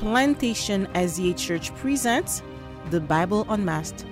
Plantation 0.00 0.86
SDA 0.94 1.36
Church 1.36 1.74
presents 1.74 2.42
the 2.88 3.02
Bible 3.02 3.44
Unmasked. 3.50 4.06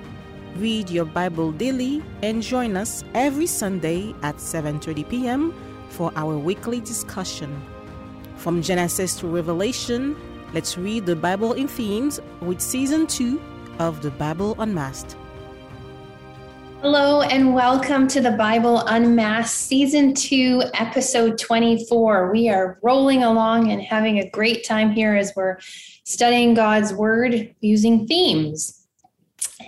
Read 0.57 0.91
your 0.91 1.07
Bible 1.07 1.51
daily 1.51 2.05
and 2.23 2.43
join 2.43 2.77
us 2.77 3.05
every 3.15 3.47
Sunday 3.47 4.15
at 4.21 4.37
7:30 4.37 5.09
p.m. 5.09 5.55
for 5.89 6.13
our 6.15 6.37
weekly 6.37 6.83
discussion. 6.83 7.49
From 8.37 8.61
Genesis 8.61 9.17
to 9.21 9.29
Revelation, 9.29 10.15
let's 10.53 10.77
read 10.77 11.07
the 11.07 11.17
Bible 11.17 11.55
in 11.55 11.67
themes 11.67 12.21
with 12.43 12.61
season 12.61 13.07
2 13.07 13.41
of 13.79 14.03
the 14.03 14.11
Bible 14.11 14.57
Unmasked. 14.59 15.17
Hello 16.81 17.23
and 17.23 17.55
welcome 17.55 18.07
to 18.07 18.21
the 18.21 18.31
Bible 18.31 18.81
Unmasked 18.87 19.57
Season 19.59 20.15
2, 20.15 20.63
Episode 20.75 21.37
24. 21.37 22.31
We 22.31 22.49
are 22.49 22.79
rolling 22.83 23.25
along 23.25 23.73
and 23.73 23.83
having 23.83 24.19
a 24.21 24.31
great 24.31 24.65
time 24.65 24.93
here 24.93 25.17
as 25.17 25.33
we're 25.35 25.59
studying 26.05 26.55
God's 26.55 26.95
Word 26.95 27.53
using 27.61 28.07
themes. 28.07 28.87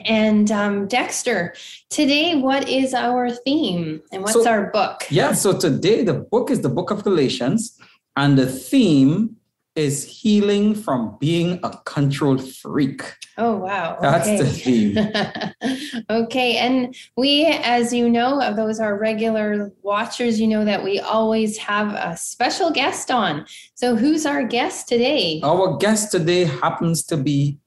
And 0.05 0.53
um, 0.53 0.87
Dexter, 0.87 1.55
today, 1.91 2.37
what 2.37 2.69
is 2.69 2.95
our 2.95 3.29
theme 3.31 4.01
and 4.13 4.23
what's 4.23 4.35
So- 4.35 4.49
our 4.49 4.71
book? 4.71 5.05
Yeah, 5.11 5.33
so 5.33 5.59
today 5.59 6.05
the 6.05 6.15
book 6.15 6.49
is 6.51 6.61
the 6.61 6.69
book 6.69 6.91
of 6.93 7.03
Galatians, 7.03 7.77
and 8.17 8.39
the 8.39 8.47
theme 8.47 9.37
is 9.81 10.05
healing 10.05 10.75
from 10.75 11.17
being 11.19 11.59
a 11.63 11.71
control 11.85 12.37
freak. 12.39 13.03
Oh, 13.39 13.57
wow. 13.57 13.97
That's 14.01 14.29
okay. 14.29 14.43
the 14.43 15.55
theme. 15.55 16.05
okay, 16.11 16.57
and 16.59 16.95
we, 17.17 17.47
as 17.47 17.93
you 17.93 18.09
know, 18.09 18.41
of 18.43 18.57
those 18.57 18.79
are 18.79 18.99
regular 18.99 19.73
watchers, 19.83 20.39
you 20.39 20.47
know 20.47 20.65
that 20.65 20.85
we 20.85 21.01
always 21.01 21.57
have 21.57 21.95
a 21.95 22.17
special 22.17 22.71
guest 22.71 23.11
on. 23.11 23.47
So, 23.75 23.97
who's 23.97 24.27
our 24.27 24.45
guest 24.45 24.89
today? 24.89 25.41
Our 25.43 25.79
guest 25.79 26.13
today 26.13 26.45
happens 26.45 27.03
to 27.07 27.17
be 27.17 27.59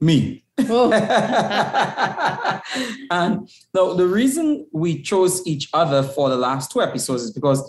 me. 0.00 0.44
Oh. 0.58 0.92
and 3.10 3.48
now 3.74 3.94
the 3.94 4.06
reason 4.06 4.66
we 4.72 5.00
chose 5.00 5.46
each 5.46 5.70
other 5.72 6.02
for 6.02 6.28
the 6.28 6.36
last 6.36 6.70
two 6.70 6.82
episodes 6.82 7.22
is 7.22 7.30
because 7.32 7.60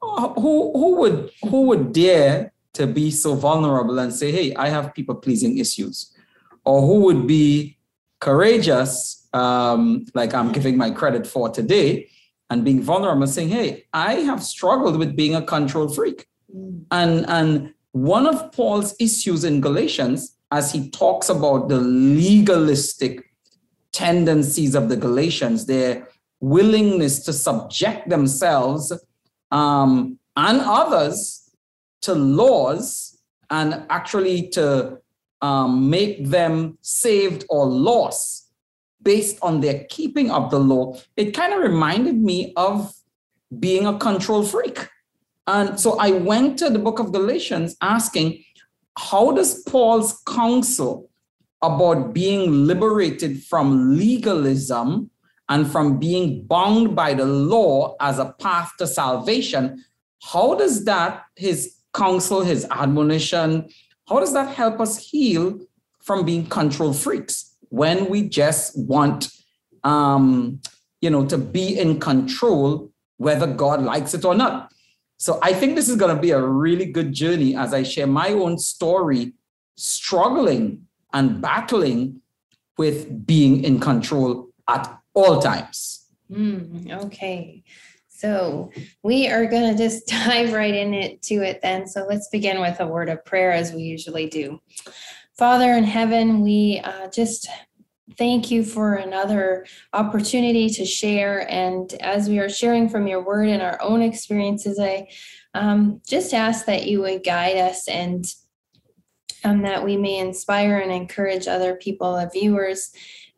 uh, 0.00 0.28
who 0.34 0.72
who 0.72 0.96
would 0.96 1.30
who 1.42 1.62
would 1.62 1.92
dare 1.92 2.52
to 2.74 2.86
be 2.86 3.10
so 3.10 3.34
vulnerable 3.34 3.98
and 3.98 4.12
say, 4.12 4.30
"Hey, 4.30 4.54
I 4.54 4.68
have 4.68 4.94
people 4.94 5.14
pleasing 5.14 5.58
issues," 5.58 6.12
or 6.64 6.80
who 6.82 7.00
would 7.06 7.26
be 7.26 7.78
courageous, 8.20 9.26
um, 9.32 10.04
like 10.14 10.34
I'm 10.34 10.52
giving 10.52 10.76
my 10.76 10.90
credit 10.90 11.26
for 11.26 11.48
today, 11.48 12.08
and 12.48 12.64
being 12.64 12.82
vulnerable, 12.82 13.22
and 13.22 13.30
saying, 13.30 13.48
"Hey, 13.48 13.86
I 13.92 14.14
have 14.28 14.42
struggled 14.42 14.98
with 14.98 15.16
being 15.16 15.34
a 15.34 15.42
control 15.42 15.88
freak." 15.88 16.26
And, 16.90 17.28
and 17.28 17.74
one 17.92 18.26
of 18.26 18.52
Paul's 18.52 18.94
issues 18.98 19.44
in 19.44 19.60
Galatians, 19.60 20.36
as 20.50 20.72
he 20.72 20.90
talks 20.90 21.28
about 21.28 21.68
the 21.68 21.78
legalistic 21.78 23.24
tendencies 23.92 24.74
of 24.74 24.88
the 24.88 24.96
Galatians, 24.96 25.66
their 25.66 26.08
willingness 26.40 27.20
to 27.24 27.32
subject 27.32 28.08
themselves 28.08 28.92
um, 29.50 30.18
and 30.36 30.60
others 30.60 31.39
to 32.02 32.14
laws 32.14 33.18
and 33.50 33.84
actually 33.90 34.48
to 34.48 34.98
um, 35.42 35.90
make 35.90 36.26
them 36.26 36.78
saved 36.82 37.44
or 37.48 37.66
lost 37.66 38.50
based 39.02 39.38
on 39.42 39.60
their 39.60 39.84
keeping 39.88 40.30
of 40.30 40.50
the 40.50 40.58
law, 40.58 40.96
it 41.16 41.32
kind 41.32 41.52
of 41.52 41.60
reminded 41.60 42.16
me 42.16 42.52
of 42.56 42.92
being 43.58 43.86
a 43.86 43.98
control 43.98 44.44
freak. 44.44 44.88
And 45.46 45.80
so 45.80 45.98
I 45.98 46.12
went 46.12 46.58
to 46.58 46.70
the 46.70 46.78
book 46.78 46.98
of 46.98 47.12
Galatians 47.12 47.76
asking, 47.80 48.44
how 48.96 49.32
does 49.32 49.62
Paul's 49.64 50.22
counsel 50.28 51.10
about 51.62 52.12
being 52.12 52.66
liberated 52.66 53.42
from 53.44 53.96
legalism 53.96 55.10
and 55.48 55.70
from 55.70 55.98
being 55.98 56.44
bound 56.46 56.94
by 56.94 57.14
the 57.14 57.26
law 57.26 57.96
as 58.00 58.18
a 58.18 58.32
path 58.38 58.70
to 58.78 58.86
salvation, 58.86 59.84
how 60.22 60.54
does 60.54 60.84
that, 60.84 61.24
his 61.36 61.79
counsel, 61.92 62.42
his 62.42 62.66
admonition, 62.70 63.68
how 64.08 64.20
does 64.20 64.32
that 64.32 64.54
help 64.54 64.80
us 64.80 64.98
heal 64.98 65.58
from 66.02 66.24
being 66.24 66.46
control 66.46 66.92
freaks 66.92 67.56
when 67.68 68.08
we 68.08 68.28
just 68.28 68.78
want, 68.78 69.28
um, 69.84 70.60
you 71.00 71.10
know, 71.10 71.24
to 71.26 71.38
be 71.38 71.78
in 71.78 72.00
control 72.00 72.90
whether 73.18 73.46
God 73.46 73.82
likes 73.82 74.14
it 74.14 74.24
or 74.24 74.34
not? 74.34 74.72
So 75.18 75.38
I 75.42 75.52
think 75.52 75.76
this 75.76 75.88
is 75.88 75.96
going 75.96 76.14
to 76.14 76.20
be 76.20 76.30
a 76.30 76.40
really 76.40 76.86
good 76.86 77.12
journey 77.12 77.54
as 77.54 77.74
I 77.74 77.82
share 77.82 78.06
my 78.06 78.30
own 78.30 78.58
story, 78.58 79.34
struggling 79.76 80.86
and 81.12 81.42
battling 81.42 82.22
with 82.78 83.26
being 83.26 83.62
in 83.62 83.80
control 83.80 84.48
at 84.66 84.98
all 85.12 85.40
times. 85.40 86.06
Hmm, 86.32 86.90
okay. 86.90 87.62
So 88.20 88.70
we 89.02 89.28
are 89.28 89.46
going 89.46 89.74
to 89.74 89.82
just 89.82 90.06
dive 90.26 90.52
right 90.52 90.74
in 90.74 90.92
it 90.92 91.22
to 91.22 91.36
it 91.36 91.60
then. 91.62 91.86
So 91.86 92.04
let's 92.06 92.28
begin 92.28 92.60
with 92.60 92.78
a 92.80 92.86
word 92.86 93.08
of 93.08 93.24
prayer 93.24 93.52
as 93.52 93.72
we 93.72 93.82
usually 93.82 94.28
do. 94.28 94.60
Father 95.38 95.72
in 95.72 95.84
heaven, 95.84 96.42
we 96.42 96.82
uh, 96.84 97.08
just 97.08 97.48
thank 98.18 98.50
you 98.50 98.62
for 98.62 98.96
another 98.96 99.64
opportunity 99.94 100.68
to 100.68 100.84
share. 100.84 101.50
And 101.50 101.90
as 101.94 102.28
we 102.28 102.38
are 102.40 102.50
sharing 102.50 102.90
from 102.90 103.06
your 103.06 103.24
word 103.24 103.48
and 103.48 103.62
our 103.62 103.80
own 103.80 104.02
experiences, 104.02 104.78
I 104.78 105.08
um, 105.54 106.02
just 106.06 106.34
ask 106.34 106.66
that 106.66 106.86
you 106.86 107.00
would 107.00 107.24
guide 107.24 107.56
us 107.56 107.88
and 107.88 108.26
um, 109.44 109.62
that 109.62 109.82
we 109.82 109.96
may 109.96 110.18
inspire 110.18 110.76
and 110.76 110.92
encourage 110.92 111.48
other 111.48 111.76
people, 111.76 112.22
viewers, 112.30 112.90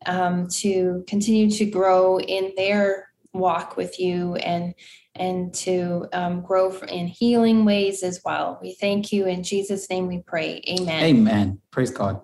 um, 0.05 0.49
to 0.49 1.05
continue 1.07 1.49
to 1.51 1.65
grow 1.65 2.19
in 2.19 2.51
their 2.57 3.12
walk 3.33 3.77
with 3.77 3.99
you 3.99 4.35
and 4.35 4.73
and 5.15 5.53
to 5.53 6.07
um, 6.11 6.41
grow 6.41 6.71
in 6.89 7.07
healing 7.07 7.65
ways 7.65 8.01
as 8.01 8.21
well. 8.25 8.59
We 8.61 8.73
thank 8.73 9.11
you 9.11 9.27
in 9.27 9.43
Jesus' 9.43 9.89
name. 9.89 10.07
We 10.07 10.19
pray. 10.19 10.61
Amen. 10.67 11.03
Amen. 11.03 11.59
Praise 11.69 11.91
God. 11.91 12.21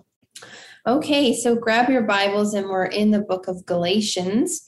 Okay, 0.88 1.36
so 1.36 1.56
grab 1.56 1.90
your 1.90 2.02
Bibles 2.02 2.54
and 2.54 2.68
we're 2.68 2.86
in 2.86 3.12
the 3.12 3.20
book 3.20 3.48
of 3.48 3.66
Galatians, 3.66 4.66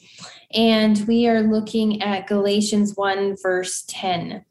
and 0.53 0.99
we 1.07 1.27
are 1.27 1.41
looking 1.41 2.03
at 2.03 2.27
Galatians 2.27 2.95
1, 2.95 3.37
verse 3.41 3.83
10. 3.87 4.45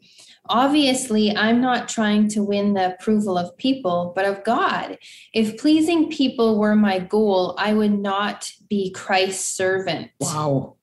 Obviously, 0.48 1.36
I'm 1.36 1.60
not 1.60 1.88
trying 1.88 2.28
to 2.30 2.42
win 2.42 2.74
the 2.74 2.94
approval 2.94 3.38
of 3.38 3.56
people, 3.56 4.12
but 4.16 4.24
of 4.24 4.42
God. 4.42 4.98
If 5.32 5.60
pleasing 5.60 6.10
people 6.10 6.58
were 6.58 6.74
my 6.74 6.98
goal, 6.98 7.54
I 7.56 7.74
would 7.74 7.96
not 7.96 8.50
be 8.68 8.90
Christ's 8.90 9.54
servant. 9.54 10.10
Wow. 10.18 10.76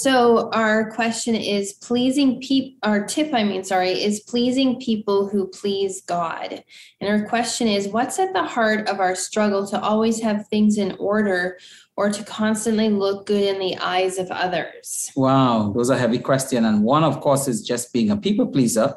So 0.00 0.48
our 0.52 0.90
question 0.92 1.34
is 1.34 1.74
pleasing 1.74 2.40
people 2.40 2.78
our 2.82 3.04
tip 3.04 3.34
I 3.34 3.44
mean 3.44 3.64
sorry 3.64 4.02
is 4.02 4.20
pleasing 4.20 4.80
people 4.80 5.28
who 5.28 5.46
please 5.48 6.00
God. 6.00 6.64
And 7.02 7.10
our 7.10 7.28
question 7.28 7.68
is 7.68 7.86
what's 7.86 8.18
at 8.18 8.32
the 8.32 8.42
heart 8.42 8.88
of 8.88 8.98
our 8.98 9.14
struggle 9.14 9.66
to 9.66 9.78
always 9.78 10.22
have 10.22 10.48
things 10.48 10.78
in 10.78 10.92
order 10.92 11.58
or 11.98 12.08
to 12.08 12.24
constantly 12.24 12.88
look 12.88 13.26
good 13.26 13.42
in 13.42 13.58
the 13.58 13.76
eyes 13.76 14.16
of 14.16 14.30
others? 14.30 15.12
Wow. 15.16 15.74
Those 15.76 15.90
are 15.90 15.98
heavy 15.98 16.18
questions. 16.18 16.64
And 16.64 16.82
one, 16.82 17.04
of 17.04 17.20
course, 17.20 17.46
is 17.46 17.60
just 17.60 17.92
being 17.92 18.08
a 18.08 18.16
people 18.16 18.46
pleaser. 18.46 18.94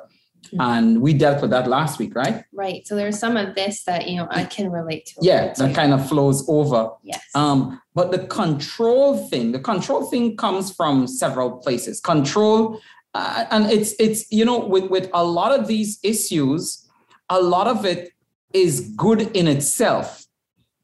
And 0.60 1.02
we 1.02 1.14
dealt 1.14 1.42
with 1.42 1.52
that 1.52 1.68
last 1.68 2.00
week, 2.00 2.16
right? 2.16 2.44
Right. 2.54 2.86
So 2.88 2.96
there's 2.96 3.18
some 3.18 3.38
of 3.38 3.56
this 3.56 3.84
that 3.86 4.08
you 4.08 4.18
know 4.18 4.28
I 4.30 4.46
can 4.46 4.72
relate 4.72 5.06
to. 5.08 5.16
Yeah, 5.22 5.54
that 5.54 5.70
too. 5.70 5.74
kind 5.74 5.94
of 5.94 6.08
flows 6.08 6.48
over. 6.48 6.92
yes. 7.04 7.24
Um, 7.36 7.82
but 7.96 8.12
the 8.12 8.20
control 8.28 9.28
thing, 9.30 9.52
the 9.52 9.60
control 9.60 10.06
thing 10.10 10.38
comes 10.38 10.74
from 10.74 11.08
several 11.08 11.58
places. 11.58 12.00
Control, 12.00 12.80
uh, 13.14 13.46
and 13.52 13.72
it's 13.72 13.94
it's 14.00 14.32
you 14.32 14.46
know 14.46 14.60
with 14.60 14.90
with 14.90 15.10
a 15.14 15.24
lot 15.24 15.58
of 15.58 15.68
these 15.68 16.00
issues, 16.04 16.88
a 17.30 17.42
lot 17.42 17.68
of 17.68 17.86
it 17.86 18.12
is 18.54 18.92
good 18.96 19.22
in 19.36 19.48
itself. 19.48 20.26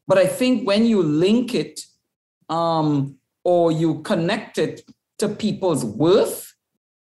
But 0.08 0.18
I 0.18 0.26
think 0.26 0.66
when 0.66 0.86
you 0.86 1.02
link 1.02 1.54
it, 1.54 1.80
um, 2.48 3.16
or 3.44 3.72
you 3.72 4.02
connect 4.02 4.58
it 4.58 4.82
to 5.18 5.28
people's 5.28 5.84
worth 5.84 6.49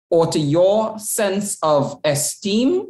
or 0.09 0.27
to 0.27 0.39
your 0.39 0.97
sense 0.99 1.57
of 1.61 1.99
esteem, 2.03 2.85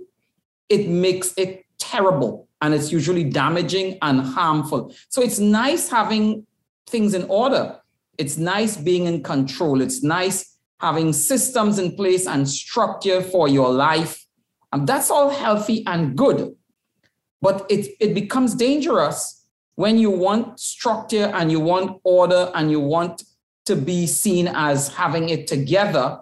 it 0.69 0.87
makes 0.87 1.33
it 1.37 1.65
terrible 1.77 2.47
and 2.61 2.73
it's 2.73 2.91
usually 2.91 3.23
damaging 3.23 3.97
and 4.01 4.21
harmful. 4.21 4.93
So 5.09 5.21
it's 5.21 5.39
nice 5.39 5.89
having 5.89 6.45
things 6.87 7.13
in 7.13 7.23
order. 7.23 7.79
It's 8.17 8.37
nice 8.37 8.77
being 8.77 9.05
in 9.05 9.23
control. 9.23 9.81
It's 9.81 10.03
nice 10.03 10.57
having 10.79 11.13
systems 11.13 11.79
in 11.79 11.95
place 11.95 12.27
and 12.27 12.47
structure 12.47 13.21
for 13.21 13.47
your 13.47 13.71
life. 13.71 14.25
And 14.71 14.87
that's 14.87 15.09
all 15.09 15.29
healthy 15.29 15.85
and 15.85 16.15
good. 16.17 16.55
But 17.41 17.65
it, 17.69 17.95
it 17.99 18.13
becomes 18.13 18.55
dangerous 18.55 19.45
when 19.75 19.97
you 19.97 20.09
want 20.09 20.59
structure 20.59 21.31
and 21.35 21.51
you 21.51 21.59
want 21.59 22.01
order 22.03 22.51
and 22.55 22.71
you 22.71 22.79
want 22.79 23.23
to 23.65 23.75
be 23.75 24.07
seen 24.07 24.47
as 24.47 24.87
having 24.87 25.29
it 25.29 25.45
together 25.45 26.19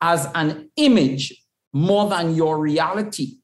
as 0.00 0.28
an 0.34 0.70
image 0.76 1.34
more 1.72 2.08
than 2.08 2.34
your 2.34 2.58
reality. 2.58 3.38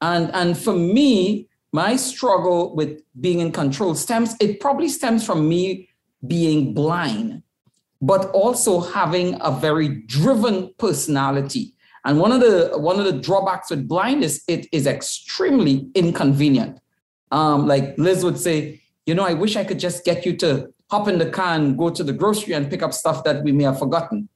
And, 0.00 0.30
and 0.34 0.56
for 0.56 0.74
me, 0.74 1.48
my 1.72 1.96
struggle 1.96 2.74
with 2.74 3.00
being 3.20 3.40
in 3.40 3.52
control 3.52 3.94
stems, 3.94 4.34
it 4.40 4.60
probably 4.60 4.88
stems 4.88 5.24
from 5.24 5.48
me 5.48 5.88
being 6.26 6.74
blind, 6.74 7.42
but 8.00 8.30
also 8.30 8.80
having 8.80 9.38
a 9.40 9.50
very 9.50 9.88
driven 9.88 10.74
personality. 10.78 11.74
And 12.04 12.18
one 12.18 12.32
of 12.32 12.40
the 12.40 12.72
one 12.76 12.98
of 12.98 13.04
the 13.04 13.12
drawbacks 13.12 13.70
with 13.70 13.86
blindness, 13.86 14.42
it 14.48 14.66
is 14.72 14.86
extremely 14.86 15.86
inconvenient. 15.94 16.80
Um, 17.30 17.66
like 17.66 17.94
Liz 17.98 18.24
would 18.24 18.38
say, 18.38 18.80
you 19.04 19.14
know, 19.14 19.24
I 19.24 19.34
wish 19.34 19.54
I 19.54 19.64
could 19.64 19.78
just 19.78 20.04
get 20.04 20.24
you 20.24 20.34
to 20.38 20.72
hop 20.90 21.08
in 21.08 21.18
the 21.18 21.28
car 21.28 21.54
and 21.54 21.76
go 21.76 21.90
to 21.90 22.02
the 22.02 22.14
grocery 22.14 22.54
and 22.54 22.70
pick 22.70 22.82
up 22.82 22.94
stuff 22.94 23.22
that 23.24 23.44
we 23.44 23.52
may 23.52 23.64
have 23.64 23.78
forgotten. 23.78 24.29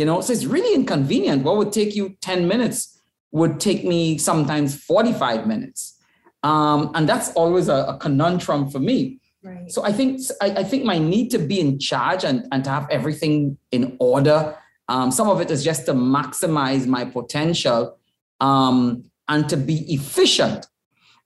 You 0.00 0.06
know, 0.06 0.22
so 0.22 0.32
it's 0.32 0.46
really 0.46 0.74
inconvenient. 0.74 1.42
What 1.42 1.58
would 1.58 1.72
take 1.72 1.94
you 1.94 2.16
10 2.22 2.48
minutes 2.48 2.98
would 3.32 3.60
take 3.60 3.84
me 3.84 4.16
sometimes 4.16 4.74
45 4.82 5.46
minutes. 5.46 6.00
Um, 6.42 6.90
and 6.94 7.06
that's 7.06 7.30
always 7.34 7.68
a, 7.68 7.84
a 7.84 7.98
conundrum 7.98 8.70
for 8.70 8.78
me. 8.78 9.20
Right. 9.42 9.70
So 9.70 9.84
I 9.84 9.92
think 9.92 10.22
I, 10.40 10.46
I, 10.60 10.64
think 10.64 10.84
my 10.84 10.98
need 10.98 11.28
to 11.32 11.38
be 11.38 11.60
in 11.60 11.78
charge 11.78 12.24
and, 12.24 12.46
and 12.50 12.64
to 12.64 12.70
have 12.70 12.88
everything 12.90 13.58
in 13.72 13.98
order. 14.00 14.56
Um, 14.88 15.10
some 15.10 15.28
of 15.28 15.38
it 15.42 15.50
is 15.50 15.62
just 15.62 15.84
to 15.84 15.92
maximize 15.92 16.86
my 16.86 17.04
potential 17.04 17.98
um, 18.40 19.04
and 19.28 19.50
to 19.50 19.58
be 19.58 19.92
efficient. 19.92 20.66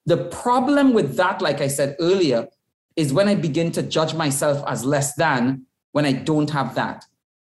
The 0.07 0.17
problem 0.17 0.95
with 0.95 1.17
that, 1.17 1.41
like 1.41 1.61
I 1.61 1.69
said 1.69 1.95
earlier, 2.01 2.49
is 2.97 3.13
when 3.13 3.29
I 3.29 3.37
begin 3.37 3.71
to 3.71 3.83
judge 3.83 4.15
myself 4.15 4.65
as 4.67 4.85
less 4.85 5.15
than 5.15 5.67
when 5.93 6.05
I 6.05 6.13
don't 6.13 6.51
have 6.51 6.75
that, 6.75 7.05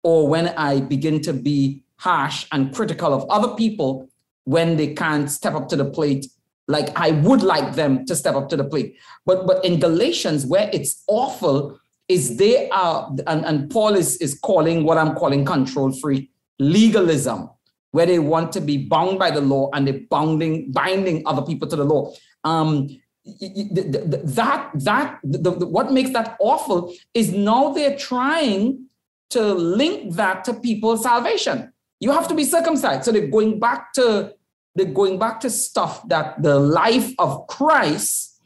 or 0.07 0.29
when 0.29 0.47
I 0.51 0.81
begin 0.81 1.21
to 1.23 1.33
be 1.33 1.83
harsh 1.97 2.47
and 2.53 2.73
critical 2.73 3.13
of 3.13 3.29
other 3.29 3.57
people 3.57 4.09
when 4.45 4.77
they 4.77 4.95
can't 4.95 5.29
step 5.29 5.55
up 5.55 5.69
to 5.71 5.77
the 5.77 5.85
plate 5.85 6.27
like 6.69 6.89
I 6.97 7.11
would 7.27 7.43
like 7.43 7.75
them 7.75 8.07
to 8.07 8.15
step 8.15 8.35
up 8.35 8.49
to 8.51 8.57
the 8.57 8.65
plate. 8.65 8.97
But 9.25 9.47
but 9.47 9.65
in 9.65 9.81
Galatians, 9.81 10.47
where 10.47 10.69
it's 10.73 11.03
awful, 11.09 11.79
is 12.09 12.37
they 12.37 12.69
are 12.71 13.13
and, 13.27 13.45
and 13.45 13.71
Paul 13.71 13.95
is, 13.95 14.17
is 14.19 14.39
calling 14.39 14.85
what 14.85 14.99
I'm 14.99 15.15
calling 15.15 15.45
control 15.45 15.93
free 15.93 16.31
legalism, 16.59 17.51
where 17.91 18.07
they 18.07 18.19
want 18.19 18.53
to 18.53 18.61
be 18.61 18.77
bound 18.79 19.19
by 19.19 19.31
the 19.31 19.41
law 19.41 19.71
and 19.75 19.87
they're 19.87 20.01
bounding 20.11 20.73
binding 20.73 21.23
other 21.27 21.43
people 21.43 21.69
to 21.69 21.77
the 21.77 21.85
law. 21.85 22.13
Um, 22.45 22.89
that 23.25 24.71
that 24.75 25.19
the, 25.25 25.51
the, 25.51 25.67
what 25.67 25.93
makes 25.93 26.11
that 26.11 26.37
awful 26.39 26.95
is 27.13 27.33
now 27.33 27.73
they're 27.73 27.99
trying 27.99 28.87
to 29.31 29.43
link 29.55 30.15
that 30.15 30.45
to 30.45 30.55
people's 30.55 31.03
salvation. 31.03 31.73
You 32.01 32.13
have 32.13 32.29
to 32.29 32.35
be 32.35 32.45
circumcised. 32.45 33.05
So 33.05 33.13
they're 33.13 33.29
going 33.29 33.59
back 33.59 33.93
to 33.95 34.35
they're 34.77 34.85
going 34.85 35.19
back 35.19 35.41
to 35.41 35.51
stuff 35.51 36.07
that 36.09 36.43
the 36.43 36.59
life 36.61 37.13
of 37.19 37.47
Christ 37.47 38.39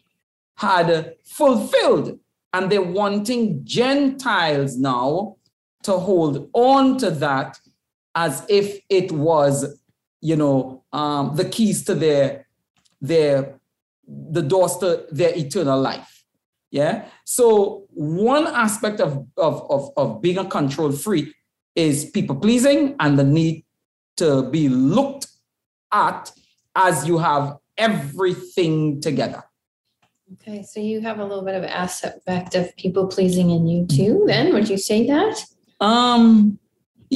had 0.56 1.14
fulfilled. 1.26 2.18
And 2.52 2.70
they're 2.70 2.82
wanting 2.82 3.64
Gentiles 3.64 4.78
now 4.78 5.36
to 5.82 5.92
hold 5.92 6.48
on 6.52 6.98
to 6.98 7.10
that 7.10 7.58
as 8.14 8.44
if 8.48 8.80
it 8.88 9.12
was, 9.12 9.80
you 10.20 10.36
know, 10.36 10.84
um, 10.92 11.36
the 11.36 11.44
keys 11.44 11.84
to 11.84 11.94
their, 11.94 12.46
their, 13.00 13.60
the 14.06 14.42
doors 14.42 14.76
to 14.78 15.06
their 15.10 15.36
eternal 15.36 15.80
life. 15.80 16.19
Yeah. 16.70 17.06
So 17.24 17.86
one 17.90 18.46
aspect 18.46 19.00
of, 19.00 19.26
of, 19.36 19.70
of, 19.70 19.90
of 19.96 20.22
being 20.22 20.38
a 20.38 20.44
control 20.44 20.92
freak 20.92 21.34
is 21.74 22.04
people 22.04 22.36
pleasing 22.36 22.96
and 23.00 23.18
the 23.18 23.24
need 23.24 23.64
to 24.18 24.48
be 24.50 24.68
looked 24.68 25.26
at 25.92 26.30
as 26.76 27.06
you 27.06 27.18
have 27.18 27.56
everything 27.76 29.00
together. 29.00 29.42
Okay, 30.34 30.62
so 30.62 30.78
you 30.78 31.00
have 31.00 31.18
a 31.18 31.24
little 31.24 31.44
bit 31.44 31.56
of 31.56 31.64
aspect 31.64 32.54
of 32.54 32.76
people 32.76 33.08
pleasing 33.08 33.50
in 33.50 33.66
you 33.66 33.86
too, 33.86 34.24
then 34.26 34.52
would 34.52 34.68
you 34.68 34.78
say 34.78 35.06
that? 35.08 35.44
Um 35.80 36.58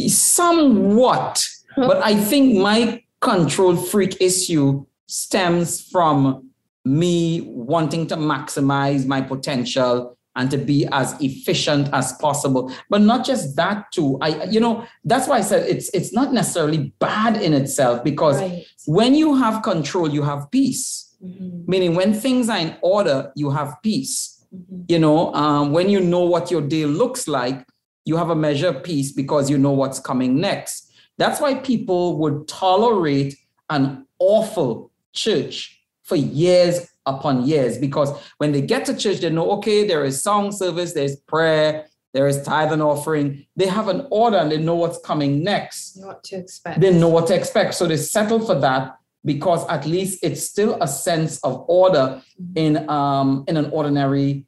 somewhat. 0.08 1.46
But 1.76 2.02
I 2.02 2.16
think 2.16 2.58
my 2.58 3.02
control 3.20 3.76
freak 3.76 4.20
issue 4.20 4.86
stems 5.06 5.80
from 5.80 6.50
me 6.84 7.40
wanting 7.42 8.06
to 8.06 8.16
maximize 8.16 9.06
my 9.06 9.20
potential 9.20 10.16
and 10.36 10.50
to 10.50 10.58
be 10.58 10.86
as 10.92 11.14
efficient 11.20 11.88
as 11.92 12.12
possible 12.14 12.72
but 12.90 13.00
not 13.00 13.24
just 13.24 13.56
that 13.56 13.90
too 13.92 14.18
i 14.20 14.44
you 14.44 14.60
know 14.60 14.84
that's 15.04 15.28
why 15.28 15.38
i 15.38 15.40
said 15.40 15.66
it's 15.68 15.88
it's 15.94 16.12
not 16.12 16.32
necessarily 16.32 16.92
bad 16.98 17.40
in 17.40 17.52
itself 17.52 18.02
because 18.04 18.40
right. 18.40 18.64
when 18.86 19.14
you 19.14 19.34
have 19.36 19.62
control 19.62 20.08
you 20.08 20.22
have 20.22 20.50
peace 20.50 21.16
mm-hmm. 21.24 21.62
meaning 21.66 21.94
when 21.94 22.12
things 22.12 22.48
are 22.48 22.58
in 22.58 22.76
order 22.82 23.32
you 23.36 23.50
have 23.50 23.76
peace 23.82 24.44
mm-hmm. 24.54 24.82
you 24.88 24.98
know 24.98 25.32
um, 25.34 25.72
when 25.72 25.88
you 25.88 26.00
know 26.00 26.24
what 26.24 26.50
your 26.50 26.62
day 26.62 26.84
looks 26.84 27.28
like 27.28 27.66
you 28.04 28.16
have 28.16 28.30
a 28.30 28.36
measure 28.36 28.68
of 28.68 28.82
peace 28.82 29.12
because 29.12 29.48
you 29.48 29.56
know 29.56 29.72
what's 29.72 30.00
coming 30.00 30.40
next 30.40 30.92
that's 31.16 31.40
why 31.40 31.54
people 31.54 32.18
would 32.18 32.46
tolerate 32.48 33.36
an 33.70 34.06
awful 34.18 34.90
church 35.12 35.83
for 36.04 36.16
years 36.16 36.88
upon 37.06 37.46
years 37.46 37.76
because 37.76 38.10
when 38.38 38.52
they 38.52 38.60
get 38.60 38.84
to 38.86 38.96
church, 38.96 39.20
they 39.20 39.30
know, 39.30 39.50
okay, 39.52 39.86
there 39.86 40.04
is 40.04 40.22
song 40.22 40.52
service, 40.52 40.92
there's 40.92 41.16
prayer, 41.16 41.86
there 42.14 42.28
is 42.28 42.42
tithe 42.42 42.72
and 42.72 42.80
offering. 42.80 43.44
They 43.56 43.66
have 43.66 43.88
an 43.88 44.06
order 44.10 44.36
and 44.36 44.50
they 44.50 44.58
know 44.58 44.76
what's 44.76 44.98
coming 45.00 45.42
next. 45.42 45.96
Know 45.96 46.08
what 46.08 46.22
to 46.24 46.36
expect. 46.36 46.80
They 46.80 46.92
know 46.92 47.08
what 47.08 47.26
to 47.26 47.34
expect. 47.34 47.74
So 47.74 47.86
they 47.86 47.96
settle 47.96 48.38
for 48.38 48.54
that 48.60 48.96
because 49.24 49.66
at 49.68 49.84
least 49.84 50.20
it's 50.22 50.44
still 50.44 50.78
a 50.80 50.86
sense 50.86 51.40
of 51.40 51.64
order 51.68 52.22
mm-hmm. 52.40 52.56
in 52.56 52.88
um 52.88 53.44
in 53.48 53.56
an 53.56 53.70
ordinarily 53.72 54.46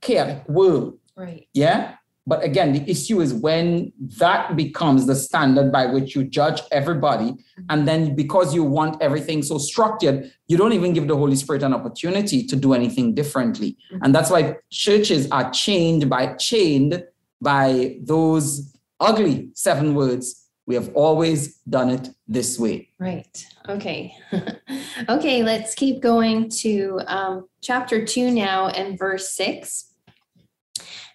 chaotic 0.00 0.48
world. 0.48 0.98
Right. 1.16 1.48
Yeah. 1.52 1.96
But 2.26 2.44
again, 2.44 2.72
the 2.72 2.88
issue 2.88 3.20
is 3.20 3.32
when 3.32 3.92
that 4.18 4.54
becomes 4.54 5.06
the 5.06 5.14
standard 5.14 5.72
by 5.72 5.86
which 5.86 6.14
you 6.14 6.24
judge 6.24 6.60
everybody. 6.70 7.34
And 7.68 7.88
then 7.88 8.14
because 8.14 8.54
you 8.54 8.62
want 8.62 9.00
everything 9.02 9.42
so 9.42 9.58
structured, 9.58 10.30
you 10.46 10.56
don't 10.56 10.72
even 10.72 10.92
give 10.92 11.08
the 11.08 11.16
Holy 11.16 11.36
Spirit 11.36 11.62
an 11.62 11.74
opportunity 11.74 12.46
to 12.46 12.56
do 12.56 12.74
anything 12.74 13.14
differently. 13.14 13.76
Mm-hmm. 13.92 14.04
And 14.04 14.14
that's 14.14 14.30
why 14.30 14.56
churches 14.70 15.28
are 15.30 15.50
chained 15.50 16.08
by 16.10 16.34
chained 16.34 17.02
by 17.40 17.96
those 18.02 18.72
ugly 19.00 19.48
seven 19.54 19.94
words. 19.94 20.46
We 20.66 20.74
have 20.76 20.94
always 20.94 21.56
done 21.68 21.90
it 21.90 22.10
this 22.28 22.58
way. 22.58 22.90
Right. 22.98 23.44
Okay. 23.68 24.14
okay, 25.08 25.42
let's 25.42 25.74
keep 25.74 26.00
going 26.00 26.48
to 26.60 27.00
um, 27.06 27.48
chapter 27.60 28.04
two 28.04 28.30
now 28.30 28.68
and 28.68 28.96
verse 28.96 29.30
six. 29.30 29.89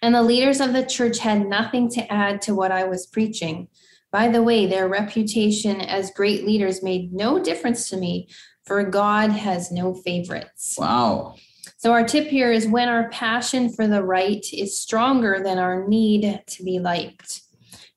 And 0.02 0.14
the 0.14 0.22
leaders 0.22 0.60
of 0.60 0.72
the 0.72 0.84
church 0.84 1.18
had 1.18 1.46
nothing 1.46 1.88
to 1.90 2.12
add 2.12 2.42
to 2.42 2.54
what 2.54 2.72
I 2.72 2.84
was 2.84 3.06
preaching. 3.06 3.68
By 4.12 4.28
the 4.28 4.42
way, 4.42 4.66
their 4.66 4.88
reputation 4.88 5.80
as 5.80 6.10
great 6.10 6.46
leaders 6.46 6.82
made 6.82 7.12
no 7.12 7.38
difference 7.38 7.90
to 7.90 7.96
me, 7.96 8.28
for 8.64 8.82
God 8.84 9.30
has 9.30 9.70
no 9.70 9.94
favorites. 9.94 10.76
Wow. 10.78 11.34
So, 11.78 11.92
our 11.92 12.04
tip 12.04 12.28
here 12.28 12.52
is 12.52 12.66
when 12.66 12.88
our 12.88 13.10
passion 13.10 13.70
for 13.72 13.86
the 13.86 14.02
right 14.02 14.44
is 14.52 14.80
stronger 14.80 15.42
than 15.42 15.58
our 15.58 15.86
need 15.86 16.42
to 16.46 16.62
be 16.62 16.78
liked. 16.78 17.42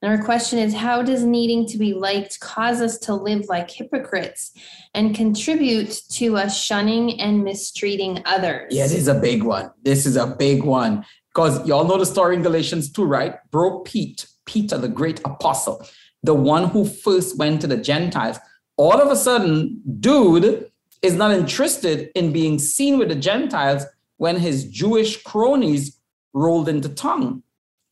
And 0.02 0.12
our 0.12 0.24
question 0.24 0.60
is 0.60 0.74
how 0.74 1.02
does 1.02 1.24
needing 1.24 1.68
to 1.68 1.78
be 1.78 1.94
liked 1.94 2.40
cause 2.40 2.82
us 2.82 2.98
to 3.00 3.14
live 3.14 3.46
like 3.50 3.70
hypocrites 3.70 4.52
and 4.94 5.14
contribute 5.14 6.02
to 6.12 6.38
us 6.38 6.58
shunning 6.58 7.20
and 7.20 7.44
mistreating 7.44 8.22
others? 8.26 8.74
Yeah, 8.74 8.84
this 8.84 8.94
is 8.96 9.08
a 9.10 9.20
big 9.20 9.44
one. 9.44 9.72
This 9.84 10.06
is 10.06 10.16
a 10.16 10.28
big 10.28 10.64
one. 10.64 11.06
Because 11.40 11.66
y'all 11.66 11.86
know 11.86 11.98
the 11.98 12.06
story 12.06 12.36
in 12.36 12.42
Galatians 12.42 12.92
2, 12.92 13.06
right? 13.06 13.36
Bro 13.50 13.80
Pete, 13.86 14.28
Peter, 14.44 14.78
the 14.78 14.90
great 14.90 15.22
apostle, 15.24 15.88
the 16.22 16.34
one 16.34 16.66
who 16.68 16.84
first 16.84 17.38
went 17.38 17.62
to 17.62 17.68
the 17.68 17.78
Gentiles, 17.78 18.38
all 18.76 19.00
of 19.00 19.10
a 19.10 19.16
sudden, 19.16 19.82
dude 20.02 20.70
is 21.02 21.16
not 21.16 21.32
interested 21.32 22.10
in 22.14 22.34
being 22.34 22.60
seen 22.60 23.00
with 23.00 23.08
the 23.08 23.16
Gentiles 23.16 23.86
when 24.18 24.36
his 24.36 24.66
Jewish 24.66 25.24
cronies 25.24 25.98
rolled 26.34 26.68
into 26.68 26.90
tongue. 26.90 27.42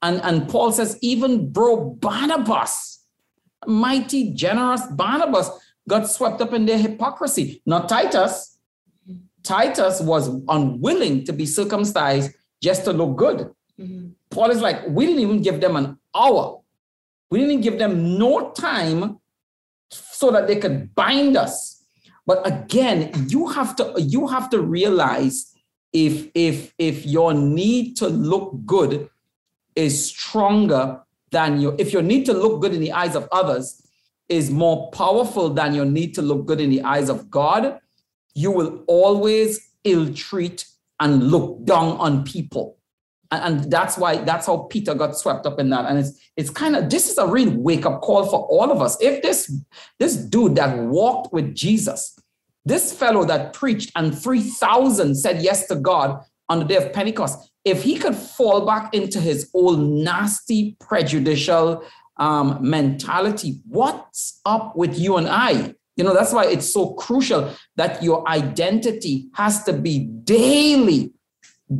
And, 0.02 0.20
and 0.24 0.50
Paul 0.50 0.74
says, 0.74 1.00
even 1.02 1.50
bro 1.50 1.92
Barnabas, 2.02 3.02
mighty, 3.66 4.34
generous 4.34 4.82
Barnabas, 4.92 5.50
got 5.88 6.12
swept 6.12 6.42
up 6.42 6.52
in 6.52 6.66
their 6.66 6.80
hypocrisy. 6.80 7.62
Not 7.66 7.88
Titus. 7.88 8.60
Titus 9.42 10.02
was 10.02 10.28
unwilling 10.50 11.24
to 11.24 11.32
be 11.32 11.46
circumcised 11.46 12.34
just 12.62 12.86
to 12.86 12.94
look 12.94 13.18
good. 13.18 13.52
Mm-hmm. 13.80 14.10
Paul 14.30 14.52
is 14.52 14.62
like, 14.62 14.88
we 14.88 15.06
didn't 15.06 15.22
even 15.22 15.42
give 15.42 15.62
them 15.62 15.76
an 15.76 15.98
hour. 16.16 16.62
We 17.30 17.40
didn't 17.40 17.62
give 17.62 17.78
them 17.78 18.18
no 18.18 18.52
time 18.52 19.20
so 19.90 20.32
that 20.32 20.48
they 20.48 20.56
could 20.58 20.96
bind 20.96 21.38
us. 21.38 21.84
But 22.26 22.46
again, 22.46 23.28
you 23.30 23.48
have 23.48 23.76
to 23.78 23.94
you 23.98 24.28
have 24.28 24.50
to 24.50 24.62
realize 24.62 25.54
if 25.94 26.28
if 26.36 26.74
if 26.78 27.06
your 27.06 27.34
need 27.34 27.96
to 27.98 28.10
look 28.10 28.54
good 28.66 29.10
is 29.76 30.10
stronger 30.10 31.02
than 31.32 31.62
your 31.62 31.76
if 31.78 31.94
your 31.94 32.02
need 32.02 32.26
to 32.26 32.34
look 32.34 32.62
good 32.62 32.74
in 32.74 32.82
the 32.82 32.92
eyes 32.92 33.16
of 33.16 33.30
others 33.32 33.82
is 34.28 34.52
more 34.52 34.92
powerful 34.92 35.50
than 35.50 35.74
your 35.74 35.86
need 35.86 36.14
to 36.16 36.22
look 36.22 36.46
good 36.46 36.60
in 36.60 36.70
the 36.70 36.82
eyes 36.82 37.08
of 37.08 37.30
God, 37.30 37.80
you 38.34 38.52
will 38.52 38.84
always 38.88 39.72
ill 39.86 40.14
treat 40.14 40.66
and 41.00 41.30
look 41.32 41.64
down 41.66 41.98
on 41.98 42.24
people. 42.24 42.78
And, 43.32 43.64
and 43.64 43.72
that's 43.72 43.98
why 43.98 44.18
that's 44.18 44.48
how 44.48 44.68
Peter 44.70 44.94
got 44.94 45.18
swept 45.18 45.46
up 45.46 45.60
in 45.60 45.70
that. 45.70 45.86
And 45.86 46.00
it's 46.00 46.20
it's 46.36 46.50
kind 46.50 46.76
of 46.76 46.90
this 46.90 47.10
is 47.10 47.18
a 47.18 47.28
real 47.28 47.52
wake-up 47.52 48.02
call 48.02 48.26
for 48.26 48.46
all 48.48 48.72
of 48.72 48.82
us. 48.82 48.98
If 49.02 49.22
this 49.22 49.54
this 50.00 50.16
dude 50.16 50.56
that 50.56 50.78
walked 50.78 51.34
with 51.34 51.54
Jesus, 51.56 52.18
this 52.66 52.94
fellow 52.94 53.24
that 53.26 53.54
preached 53.54 53.92
and 53.96 54.18
3,000 54.18 55.16
said 55.16 55.42
yes 55.42 55.68
to 55.68 55.76
God 55.76 56.20
on 56.50 56.60
the 56.60 56.66
day 56.66 56.76
of 56.76 56.94
Pentecost, 56.94 57.52
if 57.64 57.84
he 57.84 57.98
could 57.98 58.16
fall 58.16 58.66
back 58.66 58.94
into 58.94 59.20
his 59.20 59.50
old 59.54 59.80
nasty, 59.80 60.76
prejudicial 60.80 61.84
um, 62.18 62.58
mentality, 62.62 63.62
what's 63.68 64.40
up 64.46 64.76
with 64.76 64.98
you 64.98 65.18
and 65.18 65.28
I? 65.28 65.76
You 65.98 66.04
know, 66.04 66.14
that's 66.14 66.32
why 66.32 66.46
it's 66.46 66.72
so 66.72 66.94
crucial 66.94 67.54
that 67.76 68.02
your 68.02 68.28
identity 68.30 69.28
has 69.34 69.64
to 69.64 69.74
be 69.74 70.00
daily, 70.00 71.12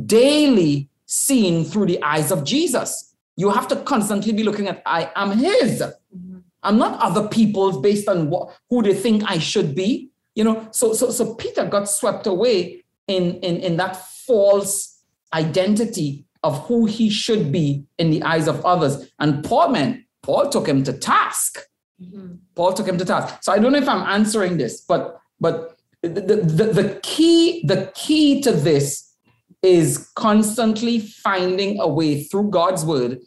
daily 0.04 0.90
seen 1.06 1.64
through 1.64 1.86
the 1.86 2.02
eyes 2.02 2.30
of 2.30 2.44
Jesus. 2.44 3.14
You 3.36 3.50
have 3.50 3.68
to 3.68 3.76
constantly 3.76 4.32
be 4.32 4.42
looking 4.42 4.66
at, 4.66 4.82
I 4.84 5.10
am 5.14 5.30
His. 5.30 5.80
Mm-hmm. 5.80 6.38
I'm 6.62 6.78
not 6.78 7.00
other 7.00 7.28
people's 7.28 7.80
based 7.80 8.08
on 8.08 8.28
what, 8.28 8.54
who 8.68 8.82
they 8.82 8.94
think 8.94 9.22
I 9.26 9.38
should 9.38 9.74
be. 9.74 10.10
You 10.34 10.44
know, 10.44 10.68
so 10.70 10.92
so 10.92 11.10
so 11.10 11.34
Peter 11.34 11.64
got 11.64 11.88
swept 11.88 12.26
away 12.26 12.84
in 13.08 13.40
in 13.40 13.56
in 13.56 13.76
that 13.78 13.96
false 13.96 15.02
identity 15.32 16.26
of 16.44 16.64
who 16.66 16.86
he 16.86 17.10
should 17.10 17.50
be 17.50 17.84
in 17.98 18.10
the 18.10 18.22
eyes 18.22 18.46
of 18.46 18.64
others. 18.64 19.10
And 19.18 19.44
Paul, 19.44 19.70
man, 19.70 20.04
Paul 20.22 20.48
took 20.48 20.68
him 20.68 20.84
to 20.84 20.92
task. 20.92 21.58
Mm-hmm. 22.00 22.34
Paul 22.54 22.72
took 22.72 22.86
him 22.86 22.98
to 22.98 23.04
task. 23.04 23.42
So 23.42 23.52
I 23.52 23.58
don't 23.58 23.72
know 23.72 23.78
if 23.78 23.88
I'm 23.88 24.06
answering 24.08 24.56
this, 24.56 24.80
but 24.80 25.20
but 25.40 25.76
the, 26.02 26.08
the, 26.10 26.64
the 26.64 27.00
key 27.02 27.66
the 27.66 27.90
key 27.94 28.40
to 28.42 28.52
this 28.52 29.14
is 29.62 30.10
constantly 30.14 31.00
finding 31.00 31.80
a 31.80 31.88
way 31.88 32.22
through 32.22 32.50
God's 32.50 32.84
word 32.84 33.18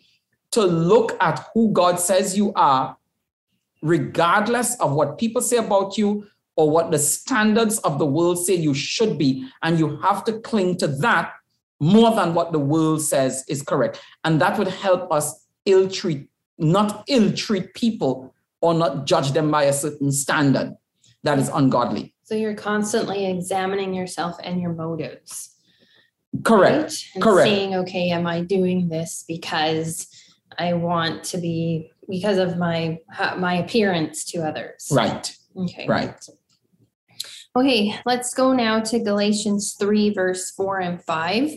to 0.51 0.63
look 0.63 1.17
at 1.21 1.45
who 1.53 1.71
God 1.71 1.99
says 1.99 2.37
you 2.37 2.53
are, 2.55 2.97
regardless 3.81 4.79
of 4.79 4.93
what 4.93 5.17
people 5.17 5.41
say 5.41 5.57
about 5.57 5.97
you 5.97 6.25
or 6.55 6.69
what 6.69 6.91
the 6.91 6.99
standards 6.99 7.79
of 7.79 7.99
the 7.99 8.05
world 8.05 8.45
say 8.45 8.55
you 8.55 8.73
should 8.73 9.17
be. 9.17 9.47
And 9.63 9.79
you 9.79 9.97
have 9.97 10.23
to 10.25 10.39
cling 10.39 10.77
to 10.77 10.87
that 10.87 11.33
more 11.79 12.13
than 12.15 12.33
what 12.33 12.51
the 12.51 12.59
world 12.59 13.01
says 13.01 13.43
is 13.47 13.61
correct. 13.61 14.01
And 14.23 14.39
that 14.41 14.57
would 14.57 14.67
help 14.67 15.11
us 15.11 15.47
ill 15.65 15.89
treat, 15.89 16.29
not 16.57 17.03
ill 17.07 17.33
treat 17.33 17.73
people 17.73 18.33
or 18.61 18.73
not 18.73 19.05
judge 19.05 19.31
them 19.31 19.51
by 19.51 19.63
a 19.63 19.73
certain 19.73 20.11
standard 20.11 20.75
that 21.23 21.39
is 21.39 21.49
ungodly. 21.49 22.13
So 22.23 22.35
you're 22.35 22.55
constantly 22.55 23.25
examining 23.25 23.93
yourself 23.93 24.37
and 24.43 24.61
your 24.61 24.73
motives. 24.73 25.55
Correct. 26.43 26.73
Right? 26.73 27.05
And 27.15 27.23
Correct. 27.23 27.49
Saying, 27.49 27.75
okay, 27.75 28.09
am 28.11 28.25
I 28.25 28.41
doing 28.41 28.87
this 28.87 29.25
because 29.27 30.07
I 30.57 30.73
want 30.73 31.23
to 31.25 31.37
be 31.37 31.91
because 32.09 32.37
of 32.37 32.57
my 32.57 32.99
my 33.37 33.55
appearance 33.55 34.25
to 34.25 34.39
others? 34.39 34.87
Right. 34.91 35.35
Okay. 35.57 35.85
Right. 35.87 36.15
Okay, 37.53 37.93
let's 38.05 38.33
go 38.33 38.53
now 38.53 38.79
to 38.79 38.99
Galatians 38.99 39.75
3, 39.77 40.13
verse 40.13 40.51
4 40.51 40.79
and 40.79 41.03
5. 41.03 41.51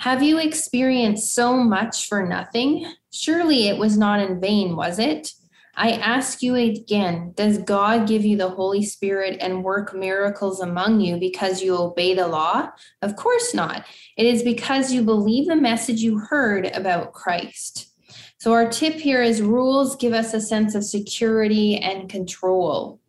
Have 0.00 0.20
you 0.20 0.38
experienced 0.38 1.32
so 1.32 1.56
much 1.56 2.08
for 2.08 2.26
nothing? 2.26 2.92
Surely 3.12 3.68
it 3.68 3.78
was 3.78 3.96
not 3.96 4.18
in 4.18 4.40
vain, 4.40 4.74
was 4.74 4.98
it? 4.98 5.30
I 5.78 5.92
ask 5.92 6.42
you 6.42 6.54
again, 6.54 7.32
does 7.36 7.58
God 7.58 8.08
give 8.08 8.24
you 8.24 8.38
the 8.38 8.48
Holy 8.48 8.82
Spirit 8.82 9.36
and 9.40 9.62
work 9.62 9.94
miracles 9.94 10.60
among 10.60 11.00
you 11.00 11.18
because 11.18 11.62
you 11.62 11.76
obey 11.76 12.14
the 12.14 12.26
law? 12.26 12.70
Of 13.02 13.16
course 13.16 13.52
not. 13.52 13.84
It 14.16 14.24
is 14.24 14.42
because 14.42 14.90
you 14.90 15.02
believe 15.02 15.46
the 15.46 15.56
message 15.56 16.00
you 16.00 16.18
heard 16.18 16.66
about 16.66 17.12
Christ. 17.12 17.92
So, 18.38 18.52
our 18.52 18.70
tip 18.70 18.94
here 18.94 19.22
is 19.22 19.42
rules 19.42 19.96
give 19.96 20.12
us 20.12 20.32
a 20.32 20.40
sense 20.40 20.74
of 20.74 20.84
security 20.84 21.76
and 21.76 22.08
control. 22.08 23.00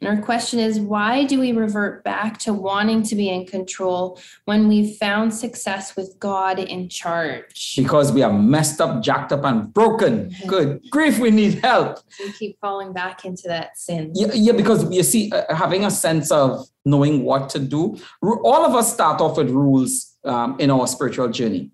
And 0.00 0.10
our 0.10 0.22
question 0.22 0.58
is 0.58 0.78
why 0.78 1.24
do 1.24 1.40
we 1.40 1.52
revert 1.52 2.04
back 2.04 2.36
to 2.40 2.52
wanting 2.52 3.02
to 3.04 3.16
be 3.16 3.30
in 3.30 3.46
control 3.46 4.20
when 4.44 4.68
we've 4.68 4.94
found 4.96 5.32
success 5.32 5.96
with 5.96 6.16
God 6.18 6.58
in 6.58 6.90
charge? 6.90 7.76
Because 7.76 8.12
we 8.12 8.22
are 8.22 8.32
messed 8.32 8.80
up, 8.80 9.02
jacked 9.02 9.32
up, 9.32 9.44
and 9.44 9.72
broken. 9.72 10.34
Good 10.46 10.82
grief, 10.90 11.18
we 11.18 11.30
need 11.30 11.60
help. 11.64 12.00
We 12.18 12.30
keep 12.32 12.60
falling 12.60 12.92
back 12.92 13.24
into 13.24 13.48
that 13.48 13.78
sin. 13.78 14.12
Yeah, 14.14 14.32
yeah 14.34 14.52
because 14.52 14.90
you 14.92 15.02
see, 15.02 15.32
uh, 15.32 15.54
having 15.54 15.86
a 15.86 15.90
sense 15.90 16.30
of 16.30 16.66
knowing 16.84 17.24
what 17.24 17.48
to 17.50 17.58
do, 17.58 17.98
all 18.22 18.66
of 18.66 18.74
us 18.74 18.92
start 18.92 19.22
off 19.22 19.38
with 19.38 19.48
rules 19.48 20.18
um, 20.24 20.56
in 20.60 20.70
our 20.70 20.86
spiritual 20.86 21.28
journey. 21.28 21.70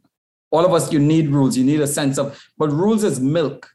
All 0.52 0.64
of 0.64 0.72
us, 0.72 0.92
you 0.92 1.00
need 1.00 1.30
rules, 1.30 1.56
you 1.56 1.64
need 1.64 1.80
a 1.80 1.86
sense 1.88 2.18
of, 2.18 2.40
but 2.56 2.70
rules 2.70 3.02
is 3.02 3.18
milk. 3.18 3.70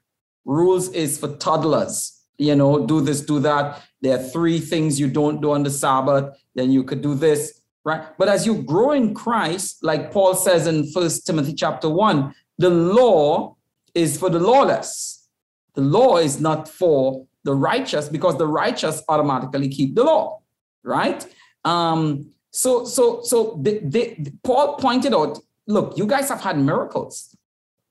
Rules 0.46 0.88
is 0.94 1.18
for 1.18 1.36
toddlers 1.36 2.18
you 2.38 2.56
know, 2.56 2.86
do 2.86 3.01
this, 3.01 3.22
do 3.22 3.39
that. 3.39 3.82
There 4.01 4.18
are 4.18 4.24
three 4.24 4.60
things 4.60 5.00
you 5.00 5.08
don't 5.10 5.42
do 5.42 5.51
on 5.51 5.63
the 5.63 5.70
Sabbath, 5.70 6.38
then 6.56 6.72
you 6.72 6.84
could 6.84 7.01
do 7.01 7.16
this, 7.16 7.62
right? 7.84 8.04
But 8.18 8.27
as 8.27 8.46
you 8.46 8.62
grow 8.62 8.92
in 8.92 9.13
Christ, 9.13 9.84
like 9.84 10.12
Paul 10.12 10.36
says 10.36 10.68
in 10.68 10.92
First 10.92 11.25
Timothy 11.25 11.54
chapter 11.54 11.89
1, 11.89 12.34
the 12.58 12.70
law 12.70 13.56
is 13.94 14.18
for 14.18 14.30
the 14.30 14.39
lawless. 14.39 15.27
The 15.74 15.82
law 15.82 16.18
is 16.18 16.39
not 16.39 16.68
for 16.68 17.25
the 17.44 17.54
righteous 17.54 18.10
because 18.10 18.38
the 18.38 18.48
righteous 18.48 19.01
automatically 19.10 19.70
keep 19.70 19.96
the 19.96 20.04
law, 20.04 20.42
right? 20.84 21.25
Um, 21.66 22.32
so, 22.51 22.86
so, 22.86 23.22
so 23.22 23.60
they, 23.62 24.24
Paul 24.44 24.75
pointed 24.77 25.13
out, 25.13 25.39
look, 25.68 25.98
you 25.98 26.06
guys 26.06 26.30
have 26.30 26.42
had 26.42 26.58
miracles. 26.58 27.36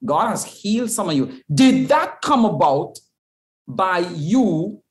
God 0.05 0.29
has 0.29 0.45
healed 0.45 0.91
some 0.91 1.09
of 1.09 1.15
you. 1.15 1.41
Did 1.53 1.87
that 1.87 2.21
come 2.21 2.45
about 2.45 2.99
by 3.67 3.99
you 3.99 4.81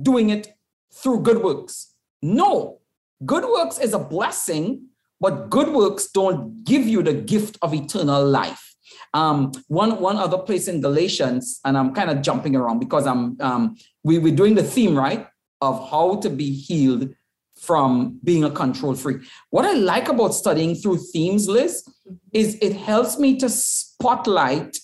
doing 0.00 0.30
it 0.30 0.54
through 0.92 1.22
good 1.22 1.42
works. 1.42 1.94
No, 2.22 2.80
good 3.26 3.44
works 3.44 3.78
is 3.78 3.92
a 3.92 3.98
blessing, 3.98 4.86
but 5.20 5.50
good 5.50 5.68
works 5.68 6.08
don't 6.10 6.64
give 6.64 6.86
you 6.86 7.02
the 7.02 7.14
gift 7.14 7.58
of 7.62 7.74
eternal 7.74 8.24
life. 8.24 8.74
Um, 9.14 9.52
one 9.68 10.00
one 10.00 10.16
other 10.16 10.38
place 10.38 10.68
in 10.68 10.80
Galatians, 10.80 11.60
and 11.64 11.76
I'm 11.76 11.92
kind 11.94 12.10
of 12.10 12.22
jumping 12.22 12.56
around 12.56 12.78
because 12.78 13.06
I'm 13.06 13.40
um, 13.40 13.76
we, 14.02 14.18
we're 14.18 14.34
doing 14.34 14.54
the 14.54 14.62
theme 14.62 14.96
right 14.96 15.26
of 15.60 15.90
how 15.90 16.16
to 16.16 16.30
be 16.30 16.52
healed 16.52 17.14
from 17.56 18.18
being 18.24 18.42
a 18.44 18.50
control 18.50 18.94
freak. 18.94 19.22
What 19.50 19.64
I 19.64 19.74
like 19.74 20.08
about 20.08 20.34
studying 20.34 20.74
through 20.74 20.98
themes, 21.12 21.48
Liz, 21.48 21.84
is 22.32 22.58
it 22.60 22.74
helps 22.74 23.18
me 23.18 23.36
to 23.38 23.48
spotlight 23.48 24.76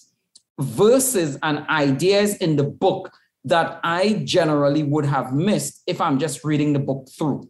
verses 0.61 1.38
and 1.43 1.67
ideas 1.69 2.37
in 2.37 2.57
the 2.57 2.65
book 2.65 3.11
that 3.49 3.81
I 3.85 4.23
generally 4.25 4.83
would 4.83 5.05
have 5.05 5.33
missed 5.33 5.83
if 5.87 6.00
I'm 6.00 6.19
just 6.19 6.45
reading 6.45 6.73
the 6.73 6.78
book 6.78 7.09
through. 7.17 7.49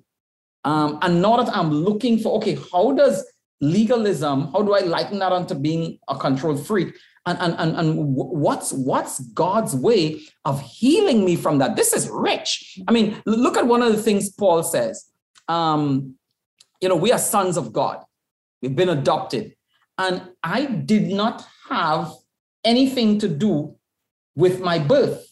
Um, 0.64 0.98
and 1.02 1.22
now 1.22 1.36
that 1.42 1.54
I'm 1.54 1.70
looking 1.70 2.18
for, 2.18 2.36
okay, 2.38 2.58
how 2.72 2.92
does 2.92 3.24
legalism, 3.60 4.52
how 4.52 4.62
do 4.62 4.74
I 4.74 4.80
lighten 4.80 5.18
that 5.20 5.32
onto 5.32 5.54
being 5.54 5.98
a 6.08 6.16
control 6.16 6.56
freak? 6.56 6.94
And, 7.26 7.38
and, 7.38 7.54
and, 7.58 7.76
and 7.76 8.14
what's, 8.14 8.72
what's 8.72 9.20
God's 9.32 9.74
way 9.74 10.22
of 10.44 10.60
healing 10.62 11.24
me 11.24 11.36
from 11.36 11.58
that? 11.58 11.76
This 11.76 11.92
is 11.92 12.08
rich. 12.08 12.78
I 12.88 12.92
mean, 12.92 13.20
look 13.26 13.56
at 13.56 13.66
one 13.66 13.82
of 13.82 13.94
the 13.94 14.02
things 14.02 14.30
Paul 14.30 14.62
says. 14.62 15.04
Um, 15.46 16.14
you 16.80 16.88
know, 16.88 16.96
we 16.96 17.12
are 17.12 17.18
sons 17.18 17.56
of 17.56 17.72
God. 17.72 18.04
We've 18.62 18.74
been 18.74 18.88
adopted. 18.88 19.54
And 19.98 20.22
I 20.42 20.64
did 20.64 21.08
not 21.08 21.46
have 21.68 22.12
anything 22.64 23.18
to 23.18 23.28
do 23.28 23.76
with 24.36 24.60
my 24.60 24.78
birth. 24.78 25.27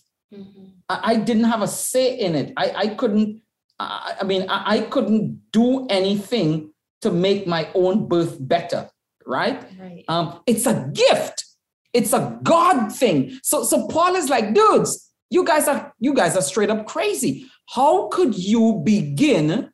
I, 0.89 1.01
I, 1.13 1.17
didn't 1.17 1.45
have 1.45 1.63
a 1.63 1.69
say 1.69 2.19
in 2.19 2.35
it. 2.35 2.53
I, 2.57 2.71
I 2.71 2.87
couldn't, 2.89 3.43
I, 3.79 4.17
I 4.21 4.25
mean, 4.25 4.49
I, 4.49 4.77
I, 4.77 4.81
couldn't 4.83 5.41
do 5.53 5.87
anything 5.89 6.73
to 7.03 7.11
make 7.11 7.47
my 7.47 7.69
own 7.75 8.09
birth 8.09 8.37
better, 8.41 8.89
right? 9.27 9.65
right. 9.81 10.05
Um, 10.09 10.41
it's 10.47 10.67
a 10.67 10.91
gift. 10.93 11.45
It's 11.93 12.13
a 12.13 12.39
God 12.43 12.93
thing. 12.93 13.39
So, 13.43 13.65
so 13.65 13.89
Paul 13.89 14.17
is 14.17 14.29
like, 14.29 14.55
dudes, 14.55 15.07
you 15.31 15.45
guys 15.45 15.69
are 15.69 15.93
you 15.99 16.15
guys 16.15 16.37
are 16.37 16.43
straight 16.43 16.71
up 16.71 16.87
crazy. 16.87 17.47
How 17.69 18.09
could 18.09 18.37
you 18.39 18.81
begin 18.85 19.71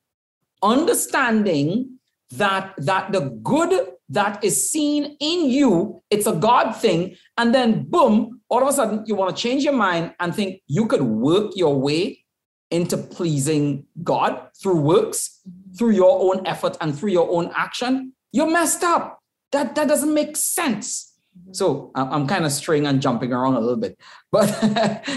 understanding 0.62 1.98
that 2.30 2.74
that 2.78 3.12
the 3.12 3.38
good 3.42 3.91
that 4.12 4.42
is 4.44 4.70
seen 4.70 5.16
in 5.20 5.50
you, 5.50 6.02
it's 6.10 6.26
a 6.26 6.32
God 6.32 6.72
thing, 6.72 7.16
and 7.38 7.54
then 7.54 7.84
boom, 7.84 8.40
all 8.48 8.62
of 8.62 8.68
a 8.68 8.72
sudden 8.72 9.04
you 9.06 9.14
want 9.14 9.34
to 9.34 9.42
change 9.42 9.64
your 9.64 9.72
mind 9.72 10.14
and 10.20 10.34
think 10.34 10.62
you 10.66 10.86
could 10.86 11.02
work 11.02 11.52
your 11.56 11.78
way 11.80 12.22
into 12.70 12.96
pleasing 12.96 13.86
God 14.02 14.48
through 14.60 14.80
works, 14.80 15.40
mm-hmm. 15.48 15.76
through 15.76 15.90
your 15.90 16.34
own 16.34 16.46
effort 16.46 16.76
and 16.80 16.98
through 16.98 17.10
your 17.10 17.30
own 17.30 17.50
action, 17.54 18.14
you're 18.32 18.50
messed 18.50 18.82
up. 18.82 19.20
That, 19.52 19.74
that 19.74 19.88
doesn't 19.88 20.12
make 20.12 20.36
sense. 20.36 21.11
Mm-hmm. 21.38 21.52
So 21.54 21.90
I'm, 21.94 22.12
I'm 22.12 22.26
kind 22.26 22.44
of 22.44 22.52
straying 22.52 22.86
and 22.86 23.00
jumping 23.00 23.32
around 23.32 23.54
a 23.54 23.60
little 23.60 23.80
bit, 23.80 23.98
but 24.30 24.46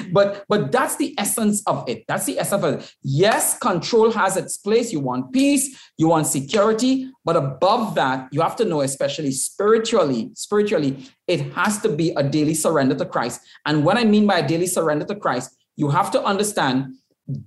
but 0.14 0.46
but 0.48 0.72
that's 0.72 0.96
the 0.96 1.14
essence 1.18 1.62
of 1.68 1.84
it. 1.90 2.06
That's 2.08 2.26
the 2.26 2.40
essence 2.40 2.64
of 2.64 2.74
it. 2.76 2.96
Yes, 3.04 3.58
control 3.60 4.12
has 4.12 4.38
its 4.38 4.58
place. 4.58 4.94
You 4.94 5.02
want 5.02 5.34
peace, 5.34 5.78
you 5.98 6.08
want 6.08 6.28
security, 6.28 7.12
but 7.26 7.36
above 7.36 7.96
that, 7.96 8.30
you 8.32 8.40
have 8.42 8.56
to 8.58 8.66
know, 8.66 8.82
especially 8.82 9.32
spiritually, 9.32 10.32
spiritually, 10.36 11.06
it 11.28 11.52
has 11.54 11.82
to 11.82 11.90
be 11.90 12.12
a 12.12 12.24
daily 12.24 12.54
surrender 12.54 12.96
to 12.96 13.06
Christ. 13.06 13.42
And 13.66 13.84
what 13.84 13.98
I 13.98 14.06
mean 14.06 14.26
by 14.26 14.40
a 14.40 14.48
daily 14.48 14.68
surrender 14.68 15.06
to 15.06 15.16
Christ, 15.16 15.58
you 15.76 15.90
have 15.90 16.12
to 16.12 16.24
understand, 16.24 16.96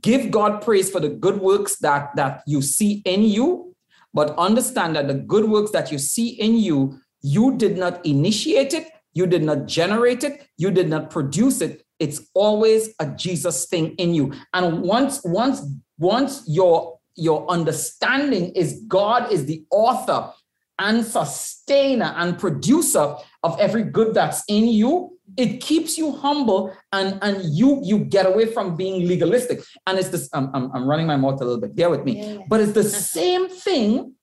give 0.03 0.31
God 0.31 0.61
praise 0.61 0.91
for 0.91 1.01
the 1.01 1.09
good 1.09 1.41
works 1.41 1.77
that 1.77 2.15
that 2.17 2.43
you 2.47 2.61
see 2.61 3.01
in 3.07 3.23
you, 3.23 3.75
but 4.13 4.37
understand 4.37 4.95
that 4.97 5.09
the 5.09 5.15
good 5.15 5.47
works 5.47 5.71
that 5.71 5.91
you 5.91 5.97
see 5.97 6.29
in 6.29 6.59
you 6.59 7.01
you 7.23 7.57
did 7.57 7.77
not 7.77 8.05
initiate 8.05 8.75
it, 8.75 8.89
you 9.13 9.27
did 9.27 9.43
not 9.43 9.67
generate 9.67 10.25
it, 10.25 10.47
you 10.57 10.71
did 10.71 10.89
not 10.89 11.11
produce 11.11 11.61
it. 11.61 11.85
It's 11.99 12.29
always 12.35 12.95
a 13.01 13.07
Jesus 13.07 13.67
thing 13.67 13.95
in 13.97 14.15
you. 14.15 14.33
And 14.55 14.83
once, 14.83 15.21
once, 15.25 15.63
once 15.99 16.45
your 16.47 16.99
your 17.17 17.51
understanding 17.51 18.53
is 18.53 18.85
God 18.87 19.33
is 19.33 19.47
the 19.47 19.65
author 19.73 20.33
and 20.79 21.05
sustainer 21.05 22.15
and 22.17 22.39
producer 22.39 23.17
of 23.43 23.59
every 23.59 23.83
good 23.83 24.15
that's 24.15 24.45
in 24.49 24.69
you 24.69 25.19
it 25.37 25.61
keeps 25.61 25.99
you 25.99 26.13
humble 26.13 26.75
and 26.93 27.19
and 27.23 27.45
you 27.45 27.81
you 27.85 27.99
get 27.99 28.27
away 28.27 28.47
from 28.47 28.77
being 28.77 29.07
legalistic 29.07 29.61
and 29.87 29.99
it's 29.99 30.09
this 30.09 30.29
i'm, 30.33 30.51
I'm, 30.55 30.71
I'm 30.73 30.89
running 30.89 31.07
my 31.07 31.17
mouth 31.17 31.41
a 31.41 31.45
little 31.45 31.61
bit 31.61 31.75
bear 31.75 31.91
with 31.91 32.05
me 32.05 32.21
yeah. 32.21 32.43
but 32.49 32.61
it's 32.61 32.73
the 32.73 32.85
same 33.15 33.49
thing 33.49 34.15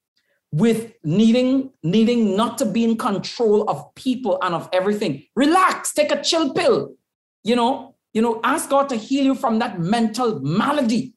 with 0.56 0.94
needing 1.04 1.70
needing 1.84 2.34
not 2.38 2.58
to 2.58 2.66
be 2.66 2.86
in 2.86 2.96
control 2.98 3.70
of 3.70 3.94
people 3.96 4.38
and 4.42 4.56
of 4.56 4.70
everything. 4.72 5.22
Relax 5.36 5.92
take 5.92 6.12
a 6.14 6.22
chill 6.24 6.54
pill. 6.54 6.96
You 7.44 7.58
know 7.58 7.96
you 8.14 8.22
know 8.22 8.40
ask 8.42 8.70
god 8.70 8.88
to 8.90 8.96
heal 8.96 9.26
you 9.26 9.36
from 9.36 9.60
that 9.60 9.82
mental 9.82 10.40
malady 10.40 11.14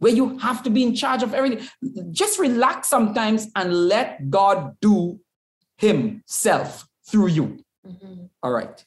where 0.00 0.12
you 0.12 0.38
have 0.38 0.62
to 0.64 0.68
be 0.68 0.82
in 0.82 0.94
charge 0.94 1.22
of 1.22 1.32
everything. 1.32 1.66
Just 2.10 2.38
relax 2.38 2.88
sometimes 2.88 3.48
and 3.56 3.88
let 3.88 4.28
god 4.28 4.76
do 4.82 5.18
himself 5.78 6.86
through 7.08 7.28
you. 7.28 7.64
Mm-hmm. 7.86 8.24
All 8.42 8.52
right 8.52 8.84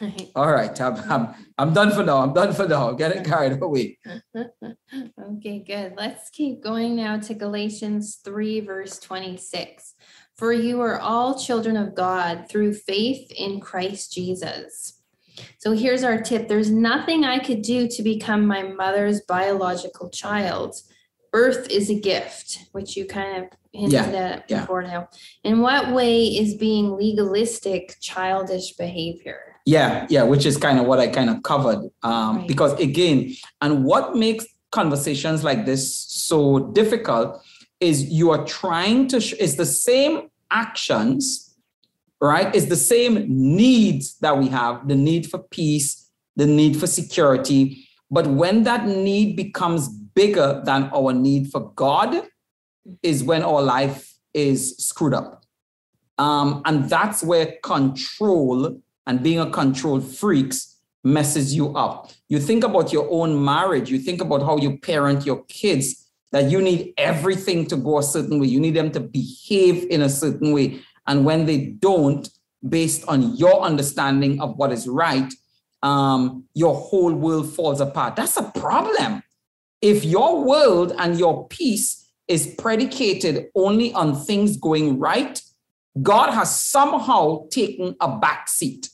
all 0.36 0.50
right, 0.50 0.80
I'm, 0.80 0.96
I'm, 1.10 1.34
I'm 1.56 1.72
done 1.72 1.90
for 1.90 2.02
now. 2.02 2.18
I'm 2.18 2.32
done 2.32 2.52
for 2.52 2.66
now. 2.66 2.90
I'm 2.90 2.96
getting 2.96 3.24
carried 3.24 3.60
away. 3.60 3.98
okay, 4.36 5.64
good. 5.66 5.94
Let's 5.96 6.30
keep 6.30 6.62
going 6.62 6.96
now 6.96 7.18
to 7.18 7.34
Galatians 7.34 8.20
3, 8.24 8.60
verse 8.60 8.98
26. 8.98 9.94
For 10.36 10.52
you 10.52 10.80
are 10.80 11.00
all 11.00 11.38
children 11.38 11.76
of 11.76 11.94
God 11.94 12.46
through 12.48 12.74
faith 12.74 13.30
in 13.32 13.60
Christ 13.60 14.12
Jesus. 14.12 14.94
So 15.58 15.72
here's 15.72 16.04
our 16.04 16.20
tip 16.20 16.48
there's 16.48 16.70
nothing 16.70 17.24
I 17.24 17.38
could 17.38 17.62
do 17.62 17.88
to 17.88 18.02
become 18.02 18.46
my 18.46 18.62
mother's 18.62 19.20
biological 19.22 20.10
child. 20.10 20.76
Birth 21.32 21.68
is 21.70 21.90
a 21.90 22.00
gift, 22.00 22.66
which 22.72 22.96
you 22.96 23.06
kind 23.06 23.44
of 23.44 23.50
hinted 23.72 23.92
yeah, 23.92 24.06
at 24.06 24.48
before 24.48 24.82
yeah. 24.82 24.90
now. 24.90 25.08
In 25.44 25.60
what 25.60 25.92
way 25.92 26.24
is 26.24 26.56
being 26.56 26.96
legalistic 26.96 27.96
childish 28.00 28.72
behavior? 28.72 29.47
Yeah, 29.68 30.06
yeah, 30.08 30.22
which 30.22 30.46
is 30.46 30.56
kind 30.56 30.78
of 30.78 30.86
what 30.86 30.98
I 30.98 31.08
kind 31.08 31.28
of 31.28 31.42
covered. 31.42 31.90
Um, 32.02 32.38
right. 32.38 32.48
Because 32.48 32.72
again, 32.80 33.34
and 33.60 33.84
what 33.84 34.16
makes 34.16 34.46
conversations 34.72 35.44
like 35.44 35.66
this 35.66 36.06
so 36.08 36.70
difficult 36.72 37.38
is 37.78 38.04
you 38.04 38.30
are 38.30 38.46
trying 38.46 39.08
to, 39.08 39.20
sh- 39.20 39.34
it's 39.38 39.56
the 39.56 39.66
same 39.66 40.30
actions, 40.50 41.54
right? 42.18 42.48
It's 42.54 42.64
the 42.64 42.76
same 42.76 43.26
needs 43.28 44.16
that 44.20 44.38
we 44.38 44.48
have 44.48 44.88
the 44.88 44.94
need 44.94 45.30
for 45.30 45.38
peace, 45.38 46.10
the 46.34 46.46
need 46.46 46.80
for 46.80 46.86
security. 46.86 47.86
But 48.10 48.26
when 48.26 48.62
that 48.62 48.86
need 48.86 49.36
becomes 49.36 49.90
bigger 49.90 50.62
than 50.64 50.84
our 50.94 51.12
need 51.12 51.50
for 51.52 51.72
God, 51.74 52.22
is 53.02 53.22
when 53.22 53.42
our 53.42 53.60
life 53.60 54.14
is 54.32 54.78
screwed 54.78 55.12
up. 55.12 55.44
Um, 56.16 56.62
and 56.64 56.88
that's 56.88 57.22
where 57.22 57.56
control 57.62 58.80
and 59.08 59.22
being 59.22 59.40
a 59.40 59.50
control 59.50 60.00
freaks 60.00 60.76
messes 61.02 61.54
you 61.54 61.74
up. 61.74 62.10
You 62.28 62.38
think 62.38 62.62
about 62.62 62.92
your 62.92 63.08
own 63.10 63.42
marriage, 63.42 63.90
you 63.90 63.98
think 63.98 64.20
about 64.20 64.42
how 64.42 64.58
you 64.58 64.78
parent 64.78 65.24
your 65.24 65.42
kids, 65.44 66.06
that 66.30 66.50
you 66.50 66.60
need 66.60 66.92
everything 66.98 67.66
to 67.66 67.76
go 67.76 67.98
a 67.98 68.02
certain 68.02 68.38
way. 68.38 68.46
You 68.46 68.60
need 68.60 68.76
them 68.76 68.92
to 68.92 69.00
behave 69.00 69.86
in 69.90 70.02
a 70.02 70.10
certain 70.10 70.52
way. 70.52 70.80
And 71.06 71.24
when 71.24 71.46
they 71.46 71.58
don't, 71.58 72.28
based 72.68 73.08
on 73.08 73.34
your 73.36 73.62
understanding 73.62 74.40
of 74.42 74.56
what 74.58 74.72
is 74.72 74.86
right, 74.86 75.32
um, 75.82 76.44
your 76.54 76.74
whole 76.74 77.14
world 77.14 77.54
falls 77.54 77.80
apart. 77.80 78.14
That's 78.14 78.36
a 78.36 78.52
problem. 78.54 79.22
If 79.80 80.04
your 80.04 80.44
world 80.44 80.92
and 80.98 81.18
your 81.18 81.48
peace 81.48 82.06
is 82.26 82.54
predicated 82.58 83.46
only 83.54 83.94
on 83.94 84.14
things 84.14 84.58
going 84.58 84.98
right, 84.98 85.40
God 86.02 86.32
has 86.32 86.54
somehow 86.54 87.48
taken 87.50 87.96
a 88.00 88.18
back 88.18 88.48
seat. 88.48 88.90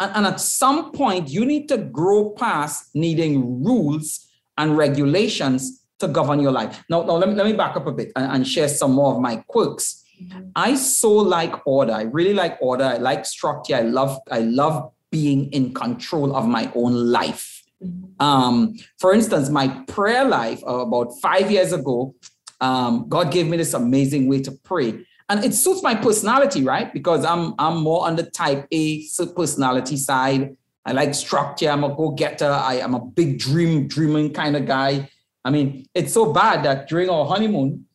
And, 0.00 0.16
and 0.16 0.26
at 0.26 0.40
some 0.40 0.92
point, 0.92 1.28
you 1.28 1.44
need 1.44 1.68
to 1.68 1.76
grow 1.76 2.30
past 2.30 2.90
needing 2.94 3.62
rules 3.62 4.26
and 4.58 4.76
regulations 4.76 5.84
to 6.00 6.08
govern 6.08 6.40
your 6.40 6.52
life. 6.52 6.82
Now, 6.88 7.02
now 7.02 7.12
let, 7.12 7.28
me, 7.28 7.34
let 7.34 7.46
me 7.46 7.52
back 7.52 7.76
up 7.76 7.86
a 7.86 7.92
bit 7.92 8.10
and, 8.16 8.32
and 8.32 8.48
share 8.48 8.68
some 8.68 8.92
more 8.92 9.14
of 9.14 9.20
my 9.20 9.36
quirks. 9.46 10.02
Mm-hmm. 10.20 10.48
I 10.56 10.74
so 10.74 11.12
like 11.12 11.54
order. 11.66 11.92
I 11.92 12.02
really 12.02 12.34
like 12.34 12.58
order. 12.60 12.84
I 12.84 12.96
like 12.96 13.24
structure. 13.24 13.76
I 13.76 13.82
love, 13.82 14.18
I 14.30 14.40
love 14.40 14.90
being 15.10 15.52
in 15.52 15.74
control 15.74 16.34
of 16.34 16.46
my 16.46 16.70
own 16.74 16.92
life. 16.94 17.62
Mm-hmm. 17.82 18.22
Um, 18.22 18.74
for 18.98 19.14
instance, 19.14 19.48
my 19.48 19.68
prayer 19.86 20.24
life 20.24 20.62
uh, 20.66 20.80
about 20.80 21.12
five 21.20 21.50
years 21.50 21.72
ago, 21.72 22.14
um, 22.60 23.06
God 23.08 23.32
gave 23.32 23.46
me 23.46 23.56
this 23.56 23.74
amazing 23.74 24.28
way 24.28 24.40
to 24.42 24.52
pray 24.52 25.06
and 25.30 25.44
it 25.44 25.54
suits 25.54 25.82
my 25.82 25.94
personality, 25.94 26.64
right? 26.64 26.92
Because 26.92 27.24
I'm 27.24 27.54
I'm 27.58 27.80
more 27.80 28.04
on 28.06 28.16
the 28.16 28.24
type 28.24 28.66
A 28.72 29.06
personality 29.36 29.96
side. 29.96 30.56
I 30.84 30.92
like 30.92 31.14
structure. 31.14 31.70
I'm 31.70 31.84
a 31.84 31.94
go-getter. 31.94 32.50
I 32.50 32.74
am 32.74 32.94
a 32.94 33.00
big 33.00 33.38
dream 33.38 33.86
dreaming 33.86 34.32
kind 34.32 34.56
of 34.56 34.66
guy. 34.66 35.08
I 35.44 35.50
mean, 35.50 35.86
it's 35.94 36.12
so 36.12 36.32
bad 36.32 36.64
that 36.64 36.88
during 36.88 37.08
our 37.08 37.24
honeymoon, 37.26 37.86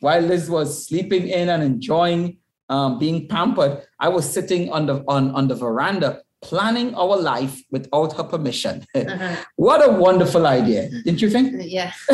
while 0.00 0.20
Liz 0.20 0.50
was 0.50 0.86
sleeping 0.86 1.28
in 1.28 1.48
and 1.48 1.62
enjoying 1.62 2.36
um, 2.68 2.98
being 2.98 3.26
pampered, 3.26 3.82
I 3.98 4.08
was 4.08 4.30
sitting 4.30 4.70
on 4.70 4.86
the 4.86 5.02
on, 5.08 5.30
on 5.30 5.48
the 5.48 5.54
veranda 5.54 6.22
planning 6.42 6.94
our 6.94 7.16
life 7.16 7.62
without 7.70 8.16
her 8.16 8.24
permission. 8.24 8.84
Uh-huh. 8.94 9.36
what 9.56 9.86
a 9.86 9.90
wonderful 9.90 10.46
idea, 10.46 10.88
didn't 10.88 11.20
you 11.20 11.28
think? 11.30 11.54
Yeah. 11.58 11.92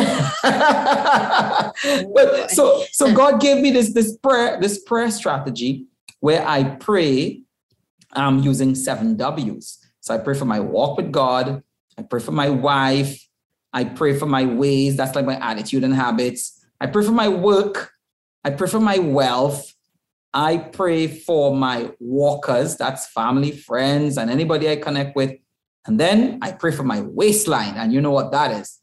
but 2.13 2.51
so 2.51 2.83
so 2.91 3.13
God 3.13 3.39
gave 3.39 3.61
me 3.61 3.71
this 3.71 3.93
this 3.93 4.17
prayer 4.17 4.59
this 4.59 4.81
prayer 4.83 5.11
strategy 5.11 5.85
where 6.19 6.45
I 6.47 6.63
pray 6.63 7.41
um 8.13 8.39
using 8.39 8.75
seven 8.75 9.17
W's. 9.17 9.77
So 9.99 10.15
I 10.15 10.17
pray 10.17 10.33
for 10.35 10.45
my 10.45 10.59
walk 10.59 10.97
with 10.97 11.11
God, 11.11 11.63
I 11.97 12.01
pray 12.03 12.19
for 12.19 12.31
my 12.31 12.49
wife, 12.49 13.27
I 13.71 13.83
pray 13.83 14.17
for 14.17 14.25
my 14.25 14.45
ways, 14.45 14.97
that's 14.97 15.15
like 15.15 15.25
my 15.25 15.37
attitude 15.39 15.83
and 15.83 15.93
habits. 15.93 16.65
I 16.81 16.87
pray 16.87 17.03
for 17.05 17.11
my 17.11 17.27
work, 17.27 17.91
I 18.43 18.49
pray 18.51 18.67
for 18.67 18.79
my 18.79 18.99
wealth, 18.99 19.73
I 20.33 20.57
pray 20.57 21.07
for 21.07 21.55
my 21.55 21.91
walkers, 21.99 22.77
that's 22.77 23.07
family, 23.07 23.51
friends, 23.51 24.17
and 24.17 24.29
anybody 24.29 24.69
I 24.69 24.75
connect 24.75 25.15
with. 25.15 25.33
And 25.85 25.99
then 25.99 26.39
I 26.41 26.51
pray 26.51 26.71
for 26.71 26.83
my 26.83 27.01
waistline, 27.01 27.75
and 27.75 27.91
you 27.91 28.01
know 28.01 28.11
what 28.11 28.31
that 28.31 28.51
is. 28.51 28.79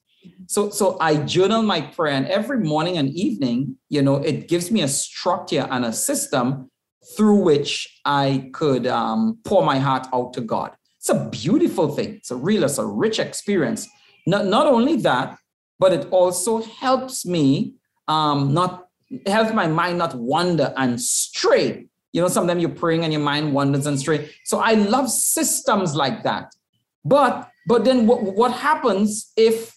So, 0.48 0.70
so 0.70 0.96
I 1.00 1.16
journal 1.16 1.62
my 1.62 1.82
prayer, 1.82 2.14
and 2.14 2.26
every 2.26 2.59
morning 2.59 2.98
and 2.98 3.11
evening, 3.11 3.76
you 3.88 4.02
know, 4.02 4.16
it 4.16 4.48
gives 4.48 4.70
me 4.70 4.82
a 4.82 4.88
structure 4.88 5.68
and 5.70 5.85
a 5.85 5.92
system 5.92 6.70
through 7.16 7.42
which 7.42 8.00
I 8.04 8.50
could 8.52 8.87
um, 8.87 9.38
pour 9.44 9.64
my 9.64 9.78
heart 9.78 10.09
out 10.12 10.32
to 10.35 10.40
God. 10.40 10.72
It's 10.98 11.09
a 11.09 11.28
beautiful 11.30 11.94
thing. 11.94 12.16
It's 12.16 12.32
a 12.32 12.37
real, 12.37 12.64
it's 12.64 12.78
a 12.78 12.87
rich 12.87 13.20
experience. 13.20 13.87
Not, 14.26 14.46
not 14.46 14.66
only 14.66 14.96
that, 14.96 15.38
but 15.78 15.92
it 15.92 16.09
also 16.11 16.62
helps 16.62 17.24
me 17.24 17.74
um, 18.09 18.52
not 18.52 18.86
helps 19.27 19.53
my 19.53 19.66
mind 19.66 19.99
not 19.99 20.14
wander 20.14 20.73
and 20.77 21.01
stray. 21.01 21.87
You 22.12 22.23
know, 22.23 22.29
sometimes 22.29 22.61
you're 22.61 22.71
praying 22.71 23.05
and 23.05 23.12
your 23.12 23.23
mind 23.23 23.53
wanders 23.53 23.87
and 23.87 23.99
stray. 23.99 24.31
So 24.45 24.59
I 24.59 24.75
love 24.75 25.11
systems 25.11 25.95
like 25.95 26.23
that. 26.23 26.55
But 27.05 27.51
but 27.69 27.85
then 27.85 28.07
what, 28.07 28.23
what 28.23 28.53
happens 28.53 29.33
if 29.37 29.77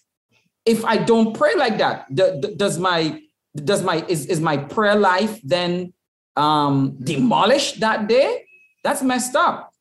if 0.64 0.84
I 0.84 0.96
don't 0.96 1.36
pray 1.36 1.54
like 1.54 1.78
that? 1.78 2.12
Does 2.14 2.78
my 2.78 3.20
does 3.54 3.82
my 3.82 4.04
is, 4.08 4.26
is 4.26 4.40
my 4.40 4.56
prayer 4.56 4.96
life 4.96 5.40
then 5.42 5.92
um 6.36 6.96
demolished 7.02 7.80
that 7.80 8.08
day? 8.08 8.46
That's 8.82 9.02
messed 9.02 9.36
up. 9.36 9.72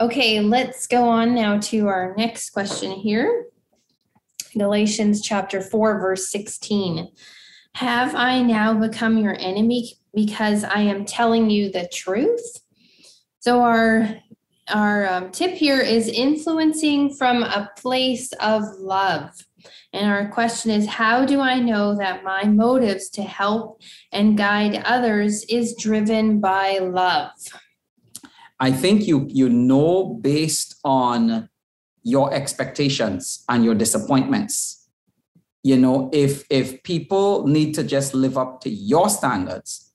Okay, 0.00 0.40
let's 0.40 0.86
go 0.86 1.08
on 1.08 1.34
now 1.34 1.58
to 1.58 1.88
our 1.88 2.14
next 2.16 2.50
question 2.50 2.92
here. 2.92 3.49
Galatians 4.56 5.22
chapter 5.22 5.60
4, 5.60 6.00
verse 6.00 6.30
16. 6.30 7.10
Have 7.74 8.14
I 8.14 8.42
now 8.42 8.74
become 8.74 9.18
your 9.18 9.36
enemy 9.38 9.94
because 10.14 10.64
I 10.64 10.80
am 10.80 11.04
telling 11.04 11.50
you 11.50 11.70
the 11.70 11.88
truth? 11.92 12.58
So 13.40 13.62
our 13.62 14.16
our 14.68 15.08
um, 15.08 15.30
tip 15.32 15.52
here 15.52 15.80
is 15.80 16.08
influencing 16.08 17.14
from 17.14 17.42
a 17.42 17.70
place 17.76 18.32
of 18.34 18.62
love. 18.78 19.32
And 19.92 20.08
our 20.08 20.28
question 20.28 20.70
is 20.70 20.86
how 20.86 21.24
do 21.24 21.40
I 21.40 21.58
know 21.58 21.96
that 21.96 22.24
my 22.24 22.44
motives 22.44 23.10
to 23.10 23.22
help 23.22 23.80
and 24.12 24.38
guide 24.38 24.82
others 24.84 25.44
is 25.44 25.74
driven 25.74 26.40
by 26.40 26.78
love? 26.78 27.32
I 28.58 28.70
think 28.72 29.06
you 29.06 29.26
you 29.28 29.48
know 29.48 30.18
based 30.20 30.76
on 30.84 31.49
your 32.02 32.32
expectations 32.32 33.44
and 33.48 33.64
your 33.64 33.74
disappointments. 33.74 34.88
You 35.62 35.76
know, 35.76 36.10
if 36.12 36.44
if 36.48 36.82
people 36.82 37.46
need 37.46 37.74
to 37.74 37.84
just 37.84 38.14
live 38.14 38.38
up 38.38 38.60
to 38.62 38.70
your 38.70 39.10
standards, 39.10 39.92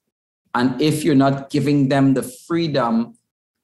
and 0.54 0.80
if 0.80 1.04
you're 1.04 1.14
not 1.14 1.50
giving 1.50 1.88
them 1.88 2.14
the 2.14 2.22
freedom 2.22 3.14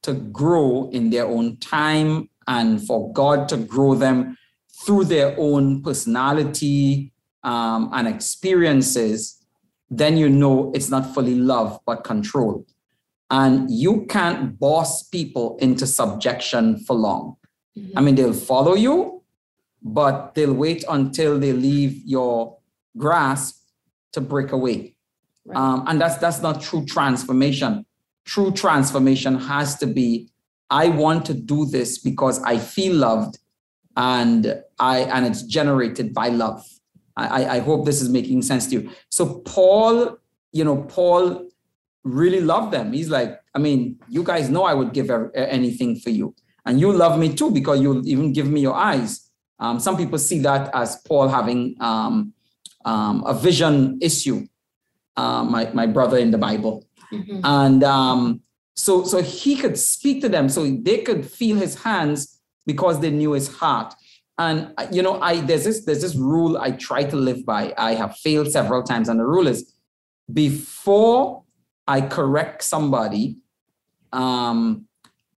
to 0.03 0.15
grow 0.15 0.91
in 0.93 1.11
their 1.11 1.27
own 1.27 1.57
time 1.59 2.29
and 2.49 2.85
for 2.85 3.13
God 3.13 3.49
to 3.51 3.57
grow 3.57 3.95
them 3.95 4.37
through 4.85 5.05
their 5.05 5.35
own 5.39 5.83
personality 5.83 7.13
um, 7.45 7.89
and 7.93 8.09
experiences, 8.09 9.43
then 9.91 10.17
you 10.17 10.29
know 10.29 10.73
it's 10.75 10.91
not 10.91 11.15
fully 11.15 11.37
love 11.37 11.79
but 11.87 12.03
control. 12.03 12.67
And 13.31 13.71
you 13.71 14.05
can't 14.07 14.59
boss 14.59 15.05
people 15.05 15.57
into 15.61 15.87
subjection 15.87 16.79
for 16.81 16.95
long. 16.97 17.37
Mm-hmm. 17.77 17.99
I 17.99 18.01
mean, 18.01 18.15
they'll 18.15 18.33
follow 18.33 18.75
you, 18.75 19.23
but 19.83 20.35
they'll 20.35 20.53
wait 20.53 20.85
until 20.89 21.39
they 21.39 21.53
leave 21.53 22.03
your 22.05 22.59
grasp 22.97 23.63
to 24.13 24.21
break 24.21 24.53
away. 24.53 24.95
Right. 25.45 25.57
Um, 25.57 25.85
and 25.89 26.01
that's 26.01 26.19
that's 26.19 26.41
not 26.41 26.61
true 26.61 26.85
transformation 26.85 27.85
true 28.25 28.53
transformation 28.53 29.39
has 29.39 29.77
to 29.79 29.87
be 29.87 30.29
I 30.71 30.89
want 30.89 31.27
to 31.27 31.35
do 31.35 31.67
this 31.67 31.99
because 31.99 32.43
I 32.45 32.59
feel 32.59 32.95
loved 32.95 33.39
and 33.97 34.63
I 34.79 35.01
and 35.01 35.27
it's 35.27 35.43
generated 35.43 36.15
by 36.15 36.29
love. 36.29 36.65
I, 37.15 37.57
I 37.57 37.59
hope 37.59 37.85
this 37.85 38.01
is 38.01 38.09
making 38.09 38.41
sense 38.41 38.69
to 38.69 38.77
you. 38.77 38.91
So 39.11 39.41
Paul, 39.41 40.17
you 40.53 40.65
know, 40.65 40.79
Paul 40.85 41.47
really 42.05 42.41
loved 42.41 42.73
them. 42.73 42.95
He's 42.95 43.11
like, 43.11 43.39
I 43.55 43.59
mean, 43.59 43.99
you 44.09 44.25
guys 44.25 44.49
know 44.49 44.65
I 44.65 44.73
would 44.73 44.95
give 44.95 45.11
anything 45.35 45.97
for 45.97 46.09
you, 46.09 46.35
and 46.65 46.81
you 46.81 46.93
love 46.93 47.19
me 47.19 47.35
too 47.35 47.51
because 47.51 47.81
you'll 47.81 48.07
even 48.07 48.33
give 48.33 48.49
me 48.49 48.61
your 48.61 48.75
eyes. 48.75 49.31
Um, 49.59 49.79
some 49.79 49.97
people 49.97 50.19
see 50.19 50.41
that 50.41 50.71
as 50.75 51.01
Paul 51.07 51.29
having 51.29 51.77
um, 51.81 52.33
um, 52.85 53.25
a 53.27 53.35
vision 53.35 53.99
issue. 54.01 54.47
Uh, 55.17 55.45
my 55.45 55.71
my 55.75 55.87
brother 55.87 56.17
in 56.17 56.31
the 56.31 56.39
Bible, 56.39 56.87
Mm-hmm. 57.13 57.41
And 57.45 57.85
um, 57.85 58.41
so, 58.75 59.05
so 59.05 59.23
he 59.23 59.57
could 59.57 59.79
speak 59.79 60.23
to 60.23 60.29
them, 60.29 60.49
so 60.49 60.67
they 60.67 61.03
could 61.03 61.27
feel 61.27 61.57
his 61.57 61.83
hands 61.83 62.41
because 62.67 63.01
they 63.01 63.11
knew 63.11 63.33
his 63.33 63.55
heart. 63.55 63.95
And 64.39 64.73
uh, 64.79 64.87
you 64.91 65.03
know, 65.03 65.21
I 65.21 65.41
there's 65.41 65.65
this 65.65 65.85
there's 65.85 66.01
this 66.01 66.17
rule 66.17 66.57
I 66.57 66.73
try 66.73 67.05
to 67.05 67.17
live 67.17 67.45
by. 67.45 67.75
I 67.77 67.95
have 67.95 68.17
failed 68.17 68.51
several 68.51 68.83
times, 68.83 69.09
and 69.09 69.21
the 69.21 69.27
rule 69.27 69.47
is 69.47 69.75
before 70.33 71.45
I 71.87 72.01
correct 72.01 72.63
somebody, 72.63 73.37
um, 74.13 74.87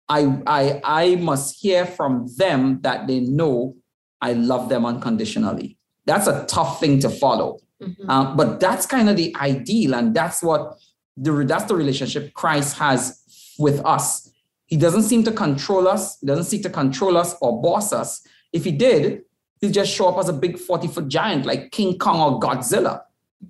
I 0.10 0.42
I 0.46 0.82
I 0.84 1.16
must 1.16 1.60
hear 1.60 1.86
from 1.86 2.28
them 2.38 2.82
that 2.82 3.08
they 3.08 3.20
know 3.22 3.76
I 4.22 4.34
love 4.34 4.70
them 4.70 4.86
unconditionally. 4.86 5.78
That's 6.06 6.28
a 6.28 6.46
tough 6.48 6.80
thing 6.80 7.00
to 7.00 7.10
follow, 7.10 7.60
mm-hmm. 7.82 8.10
uh, 8.10 8.36
but 8.36 8.60
that's 8.60 8.86
kind 8.86 9.10
of 9.10 9.18
the 9.18 9.36
ideal, 9.36 9.96
and 9.96 10.14
that's 10.14 10.44
what 10.44 10.78
the, 11.18 11.32
that's 11.46 11.66
the 11.66 11.76
relationship 11.76 12.34
Christ 12.34 12.78
has 12.78 13.22
with 13.58 13.84
us. 13.86 14.30
He 14.68 14.78
doesn't 14.78 15.04
seem 15.04 15.24
to 15.24 15.32
control 15.32 15.88
us. 15.88 16.20
He 16.20 16.28
doesn't 16.28 16.46
seek 16.46 16.64
to 16.64 16.70
control 16.70 17.18
us 17.18 17.36
or 17.42 17.62
boss 17.62 17.94
us. 17.94 18.26
If 18.52 18.64
he 18.64 18.72
did, 18.72 19.24
he'd 19.62 19.74
just 19.74 19.92
show 19.94 20.08
up 20.08 20.18
as 20.18 20.30
a 20.30 20.34
big 20.34 20.58
40 20.58 20.88
foot 20.88 21.08
giant 21.08 21.46
like 21.46 21.72
King 21.72 21.98
Kong 21.98 22.20
or 22.20 22.40
Godzilla, 22.40 23.02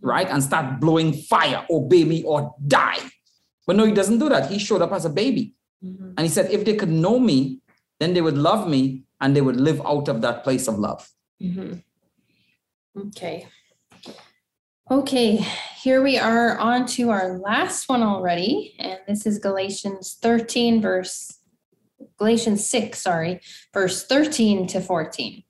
right? 0.02 0.28
And 0.30 0.44
start 0.44 0.80
blowing 0.80 1.14
fire, 1.14 1.66
obey 1.70 2.04
me 2.04 2.24
or 2.24 2.56
die. 2.68 3.00
But 3.66 3.76
no, 3.76 3.86
he 3.86 3.94
doesn't 3.94 4.20
do 4.20 4.30
that. 4.30 4.52
He 4.52 4.60
showed 4.60 4.82
up 4.82 4.92
as 4.92 5.06
a 5.06 5.10
baby. 5.10 5.54
Mm-hmm. 5.86 6.12
And 6.18 6.20
he 6.20 6.30
said, 6.30 6.52
if 6.52 6.66
they 6.66 6.76
could 6.76 6.90
know 6.90 7.20
me, 7.20 7.62
then 8.00 8.14
they 8.14 8.22
would 8.22 8.38
love 8.38 8.68
me 8.68 9.04
and 9.22 9.36
they 9.36 9.42
would 9.42 9.60
live 9.60 9.82
out 9.86 10.08
of 10.08 10.22
that 10.22 10.44
place 10.44 10.68
of 10.68 10.80
love. 10.80 11.10
Mm-hmm. 11.42 11.80
Okay. 13.08 13.48
Okay, 14.90 15.38
here 15.82 16.04
we 16.04 16.18
are 16.18 16.60
on 16.60 16.86
to 16.88 17.10
our 17.10 17.40
last 17.40 17.90
one 17.90 18.04
already, 18.04 18.76
and 18.78 19.00
this 19.08 19.26
is 19.26 19.40
Galatians 19.40 20.20
13, 20.22 20.80
verse 20.80 21.40
Galatians 22.18 22.70
6, 22.70 23.02
sorry, 23.02 23.42
verse 23.74 24.06
13 24.06 24.68
to 24.68 24.80
14. 24.80 25.44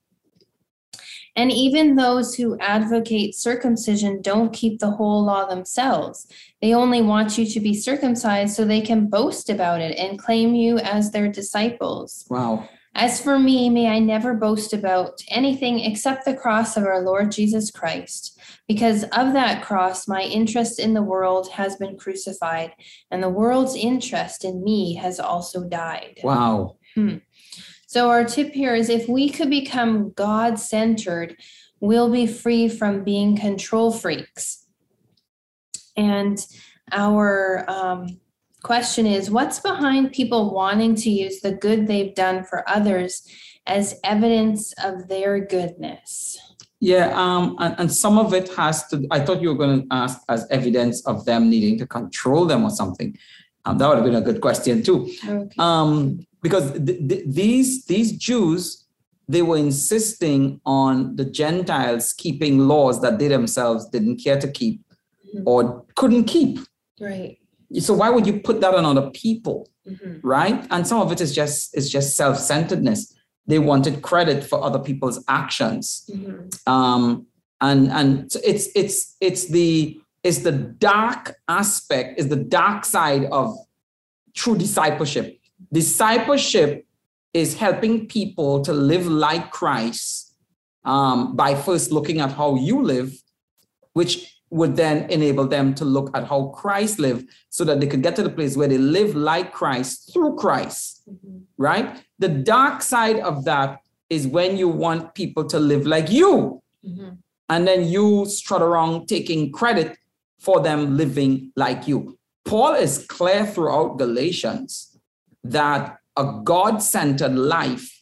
And 1.35 1.51
even 1.51 1.95
those 1.95 2.35
who 2.35 2.57
advocate 2.59 3.35
circumcision 3.35 4.21
don't 4.21 4.53
keep 4.53 4.79
the 4.79 4.91
whole 4.91 5.25
law 5.25 5.45
themselves. 5.45 6.27
They 6.65 6.73
only 6.73 7.03
want 7.03 7.37
you 7.37 7.45
to 7.45 7.59
be 7.59 7.75
circumcised 7.75 8.55
so 8.55 8.65
they 8.65 8.81
can 8.81 9.05
boast 9.05 9.51
about 9.51 9.81
it 9.81 9.95
and 9.99 10.17
claim 10.17 10.55
you 10.55 10.79
as 10.79 11.11
their 11.11 11.31
disciples. 11.31 12.25
Wow. 12.27 12.67
As 12.95 13.21
for 13.21 13.37
me, 13.37 13.69
may 13.69 13.87
I 13.87 13.99
never 13.99 14.33
boast 14.33 14.73
about 14.73 15.21
anything 15.29 15.81
except 15.81 16.25
the 16.25 16.33
cross 16.33 16.75
of 16.75 16.83
our 16.85 17.01
Lord 17.01 17.31
Jesus 17.31 17.69
Christ. 17.69 18.39
Because 18.67 19.03
of 19.03 19.33
that 19.33 19.63
cross, 19.63 20.07
my 20.07 20.23
interest 20.23 20.79
in 20.79 20.95
the 20.95 21.03
world 21.03 21.51
has 21.51 21.75
been 21.75 21.99
crucified, 21.99 22.73
and 23.11 23.21
the 23.21 23.29
world's 23.29 23.75
interest 23.75 24.43
in 24.43 24.63
me 24.63 24.95
has 24.95 25.19
also 25.19 25.65
died. 25.65 26.19
Wow. 26.23 26.77
Hmm. 26.95 27.17
So, 27.85 28.09
our 28.09 28.25
tip 28.25 28.53
here 28.53 28.73
is 28.73 28.89
if 28.89 29.07
we 29.07 29.29
could 29.29 29.51
become 29.51 30.13
God 30.13 30.57
centered, 30.57 31.37
we'll 31.79 32.09
be 32.09 32.25
free 32.25 32.69
from 32.69 33.03
being 33.03 33.37
control 33.37 33.91
freaks. 33.91 34.64
And 35.97 36.45
our 36.91 37.65
um, 37.69 38.19
question 38.63 39.05
is 39.05 39.29
what's 39.29 39.59
behind 39.59 40.11
people 40.11 40.53
wanting 40.53 40.95
to 40.95 41.09
use 41.09 41.41
the 41.41 41.53
good 41.53 41.87
they've 41.87 42.15
done 42.15 42.43
for 42.43 42.67
others 42.69 43.27
as 43.67 43.99
evidence 44.03 44.73
of 44.83 45.07
their 45.07 45.39
goodness? 45.39 46.37
Yeah, 46.81 47.13
um, 47.15 47.55
and, 47.59 47.75
and 47.79 47.91
some 47.91 48.19
of 48.19 48.33
it 48.33 48.53
has 48.55 48.87
to, 48.87 49.07
I 49.09 49.19
thought 49.19 49.41
you 49.41 49.49
were 49.49 49.55
going 49.55 49.81
to 49.81 49.87
ask 49.91 50.19
as 50.29 50.45
evidence 50.51 51.05
of 51.07 51.25
them 51.25 51.49
needing 51.49 51.77
to 51.79 51.87
control 51.87 52.45
them 52.45 52.63
or 52.63 52.69
something. 52.69 53.17
Um, 53.63 53.77
that 53.77 53.87
would 53.87 53.97
have 53.97 54.05
been 54.05 54.15
a 54.15 54.21
good 54.21 54.41
question 54.41 54.83
too. 54.83 55.09
Okay. 55.27 55.55
Um, 55.57 56.19
because 56.43 56.73
th- 56.73 57.07
th- 57.09 57.23
these, 57.25 57.85
these 57.85 58.11
Jews, 58.11 58.85
they 59.27 59.41
were 59.41 59.57
insisting 59.57 60.61
on 60.65 61.15
the 61.15 61.25
Gentiles 61.25 62.13
keeping 62.13 62.59
laws 62.67 63.01
that 63.01 63.17
they 63.17 63.29
themselves 63.29 63.89
didn't 63.89 64.17
care 64.17 64.39
to 64.39 64.47
keep 64.47 64.84
mm-hmm. 65.27 65.47
or 65.47 65.85
couldn't 65.95 66.25
keep. 66.25 66.59
Right. 66.99 67.37
So 67.79 67.93
why 67.93 68.09
would 68.09 68.25
you 68.25 68.39
put 68.39 68.61
that 68.61 68.73
on 68.73 68.85
other 68.85 69.09
people? 69.11 69.69
Mm-hmm. 69.87 70.27
Right. 70.27 70.65
And 70.71 70.87
some 70.87 71.01
of 71.01 71.11
it 71.11 71.21
is 71.21 71.33
just 71.33 71.75
it's 71.75 71.89
just 71.89 72.15
self-centeredness. 72.15 73.13
They 73.47 73.59
wanted 73.59 74.01
credit 74.01 74.43
for 74.43 74.63
other 74.63 74.79
people's 74.79 75.23
actions. 75.27 76.09
Mm-hmm. 76.11 76.71
Um, 76.71 77.27
and 77.61 77.91
and 77.91 78.31
so 78.31 78.39
it's 78.43 78.69
it's 78.75 79.15
it's 79.21 79.47
the 79.47 79.99
it's 80.23 80.39
the 80.39 80.51
dark 80.51 81.35
aspect, 81.47 82.19
is 82.19 82.29
the 82.29 82.35
dark 82.35 82.83
side 82.85 83.25
of 83.25 83.55
true 84.33 84.57
discipleship. 84.57 85.39
Discipleship 85.71 86.85
is 87.33 87.55
helping 87.55 88.07
people 88.07 88.61
to 88.61 88.73
live 88.73 89.07
like 89.07 89.51
Christ 89.51 90.35
um, 90.83 91.35
by 91.35 91.53
first 91.53 91.91
looking 91.91 92.21
at 92.21 92.31
how 92.31 92.55
you 92.55 92.81
live, 92.81 93.13
which 93.93 94.34
would 94.55 94.77
then 94.77 95.09
enable 95.09 95.45
them 95.45 95.75
to 95.75 95.83
look 95.83 96.09
at 96.15 96.25
how 96.25 96.45
Christ 96.47 96.97
lived 96.97 97.27
so 97.49 97.65
that 97.65 97.81
they 97.81 97.87
could 97.87 98.01
get 98.01 98.15
to 98.15 98.23
the 98.23 98.29
place 98.29 98.55
where 98.55 98.69
they 98.69 98.77
live 98.77 99.13
like 99.13 99.51
Christ 99.51 100.13
through 100.13 100.37
Christ, 100.37 101.01
mm-hmm. 101.09 101.39
right? 101.57 102.01
The 102.19 102.29
dark 102.29 102.81
side 102.81 103.19
of 103.19 103.43
that 103.43 103.79
is 104.09 104.25
when 104.25 104.55
you 104.55 104.69
want 104.69 105.13
people 105.13 105.43
to 105.45 105.59
live 105.59 105.85
like 105.85 106.09
you. 106.09 106.61
Mm-hmm. 106.87 107.09
And 107.49 107.67
then 107.67 107.89
you 107.89 108.25
strut 108.27 108.61
around 108.61 109.07
taking 109.07 109.51
credit 109.51 109.97
for 110.39 110.61
them 110.61 110.95
living 110.95 111.51
like 111.57 111.85
you. 111.85 112.17
Paul 112.45 112.75
is 112.75 113.05
clear 113.05 113.45
throughout 113.45 113.97
Galatians 113.97 114.97
that 115.43 115.97
a 116.15 116.39
God 116.45 116.81
centered 116.81 117.35
life 117.35 118.01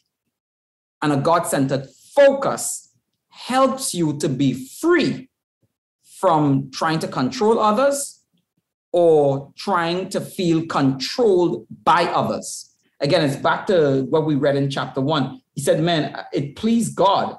and 1.02 1.12
a 1.12 1.16
God 1.16 1.48
centered 1.48 1.88
focus 2.14 2.92
helps 3.28 3.92
you 3.92 4.16
to 4.18 4.28
be 4.28 4.68
free 4.68 5.28
from 6.24 6.70
trying 6.70 6.98
to 6.98 7.06
control 7.06 7.58
others 7.58 8.20
or 8.92 9.52
trying 9.58 10.08
to 10.08 10.22
feel 10.22 10.64
controlled 10.64 11.66
by 11.84 12.04
others. 12.04 12.74
Again, 13.00 13.22
it's 13.26 13.36
back 13.36 13.66
to 13.66 14.06
what 14.08 14.24
we 14.24 14.34
read 14.34 14.56
in 14.56 14.70
chapter 14.70 15.02
one. 15.02 15.42
He 15.54 15.60
said, 15.60 15.82
Man, 15.82 16.16
it 16.32 16.56
pleased 16.56 16.96
God 16.96 17.36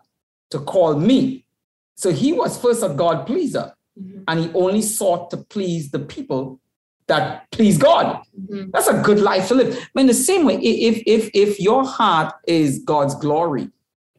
to 0.51 0.59
call 0.59 0.95
me. 0.99 1.47
So 1.95 2.11
he 2.11 2.31
was 2.31 2.61
first 2.61 2.83
a 2.83 2.89
God 2.89 3.25
pleaser. 3.25 3.71
Mhm. 3.97 4.23
and 4.27 4.39
he 4.41 4.51
only 4.53 4.81
sought 4.81 5.29
to 5.31 5.37
please 5.37 5.89
the 5.89 5.99
people 5.99 6.59
that 7.07 7.49
please 7.51 7.77
God. 7.77 8.21
Mhm. 8.37 8.69
That's 8.73 8.89
a 8.89 9.01
good 9.01 9.21
life 9.21 9.47
to 9.47 9.55
live. 9.55 9.69
But 9.93 10.01
in 10.01 10.07
the 10.07 10.21
same 10.29 10.45
way, 10.45 10.57
if 10.57 11.01
if 11.15 11.29
if 11.33 11.61
your 11.61 11.85
heart 11.85 12.33
is 12.45 12.79
God's 12.93 13.15
glory, 13.15 13.69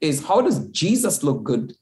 is 0.01 0.25
how 0.29 0.41
does 0.41 0.59
Jesus 0.83 1.23
look 1.23 1.43
good 1.45 1.75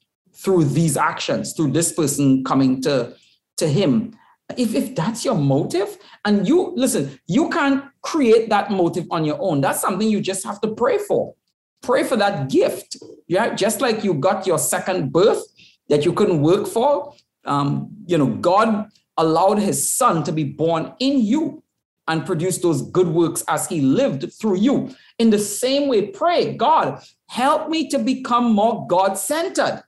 through 0.45 0.65
these 0.65 0.97
actions, 0.97 1.55
through 1.55 1.73
this 1.73 1.93
person 1.93 2.45
coming 2.45 2.83
to 2.83 3.17
to 3.57 3.67
him? 3.67 4.15
If 4.57 4.75
if 4.75 4.95
that's 4.95 5.25
your 5.25 5.37
motive, 5.37 5.97
and 6.25 6.47
you 6.47 6.73
listen, 6.77 7.19
you 7.27 7.49
can't 7.49 7.85
create 8.03 8.51
that 8.51 8.71
motive 8.71 9.07
on 9.11 9.25
your 9.25 9.39
own. 9.41 9.61
That's 9.61 9.81
something 9.81 10.09
you 10.09 10.21
just 10.21 10.45
have 10.45 10.61
to 10.61 10.75
pray 10.75 10.99
for. 10.99 11.35
Pray 11.83 12.05
for 12.05 12.17
that 12.17 12.51
gift. 12.51 12.97
Yeah, 13.27 13.55
just 13.55 13.81
like 13.81 14.05
you 14.05 14.15
got 14.15 14.47
your 14.47 14.59
second 14.59 15.13
birth 15.13 15.43
that 15.89 16.05
you 16.05 16.13
couldn't 16.13 16.43
work 16.43 16.67
for. 16.67 17.15
Um, 17.45 17.91
you 18.07 18.19
know, 18.19 18.27
God 18.27 18.89
allowed 19.17 19.59
his 19.59 19.93
son 19.93 20.25
to 20.25 20.33
be 20.33 20.45
born 20.45 20.93
in 20.99 21.21
you 21.21 21.63
and 22.09 22.27
produce 22.27 22.59
those 22.59 22.83
good 22.91 23.09
works 23.09 23.45
as 23.49 23.69
he 23.69 23.81
lived 23.81 24.31
through 24.35 24.57
you. 24.57 24.95
In 25.19 25.31
the 25.31 25.39
same 25.39 25.89
way, 25.89 26.09
pray, 26.09 26.55
God, 26.55 27.03
help 27.29 27.71
me 27.71 27.89
to 27.89 27.99
become 27.99 28.53
more 28.53 28.87
God-centered 28.89 29.84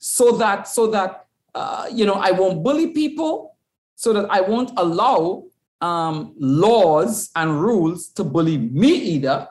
so 0.00 0.32
that 0.38 0.66
so 0.66 0.88
that 0.88 1.26
uh, 1.54 1.86
you 1.92 2.04
know 2.04 2.14
I 2.14 2.32
won't 2.32 2.64
bully 2.64 2.88
people, 2.88 3.56
so 3.94 4.12
that 4.12 4.26
I 4.30 4.40
won't 4.40 4.72
allow 4.76 5.44
um, 5.80 6.34
laws 6.38 7.30
and 7.36 7.60
rules 7.60 8.08
to 8.08 8.24
bully 8.24 8.58
me 8.58 8.92
either, 8.92 9.46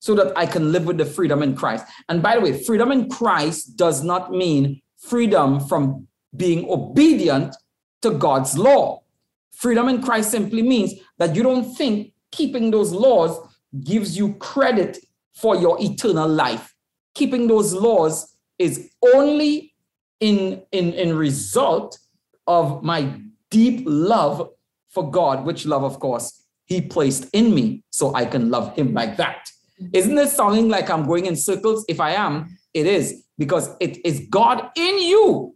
so 0.00 0.14
that 0.16 0.36
I 0.36 0.46
can 0.46 0.70
live 0.72 0.84
with 0.84 0.98
the 0.98 1.06
freedom 1.06 1.42
in 1.42 1.56
Christ. 1.56 1.86
And 2.08 2.22
by 2.22 2.34
the 2.34 2.42
way, 2.42 2.62
freedom 2.62 2.92
in 2.92 3.08
Christ 3.08 3.76
does 3.76 4.04
not 4.04 4.30
mean 4.30 4.82
freedom 4.98 5.60
from 5.60 6.06
being 6.36 6.68
obedient 6.68 7.56
to 8.02 8.10
God's 8.10 8.58
law. 8.58 9.02
Freedom 9.52 9.88
in 9.88 10.02
Christ 10.02 10.30
simply 10.30 10.62
means 10.62 10.94
that 11.18 11.36
you 11.36 11.42
don't 11.42 11.74
think 11.76 12.12
keeping 12.32 12.70
those 12.70 12.92
laws 12.92 13.38
gives 13.82 14.16
you 14.16 14.34
credit 14.34 14.98
for 15.34 15.56
your 15.56 15.76
eternal 15.80 16.28
life. 16.28 16.74
Keeping 17.14 17.46
those 17.46 17.72
laws 17.72 18.36
is 18.58 18.90
only 19.14 19.73
in, 20.24 20.62
in, 20.72 20.94
in 20.94 21.14
result 21.14 21.98
of 22.46 22.82
my 22.82 23.20
deep 23.50 23.82
love 23.86 24.48
for 24.88 25.10
God, 25.10 25.44
which 25.44 25.66
love, 25.66 25.84
of 25.84 26.00
course, 26.00 26.46
He 26.64 26.80
placed 26.80 27.28
in 27.34 27.54
me 27.54 27.84
so 27.90 28.14
I 28.14 28.24
can 28.24 28.48
love 28.48 28.74
Him 28.74 28.94
like 28.94 29.18
that. 29.18 29.50
Isn't 29.92 30.16
it 30.16 30.30
sounding 30.30 30.70
like 30.70 30.88
I'm 30.88 31.06
going 31.06 31.26
in 31.26 31.36
circles? 31.36 31.84
If 31.88 32.00
I 32.00 32.12
am, 32.12 32.56
it 32.72 32.86
is 32.86 33.24
because 33.36 33.68
it 33.80 33.98
is 34.04 34.26
God 34.30 34.70
in 34.76 34.98
you 35.02 35.54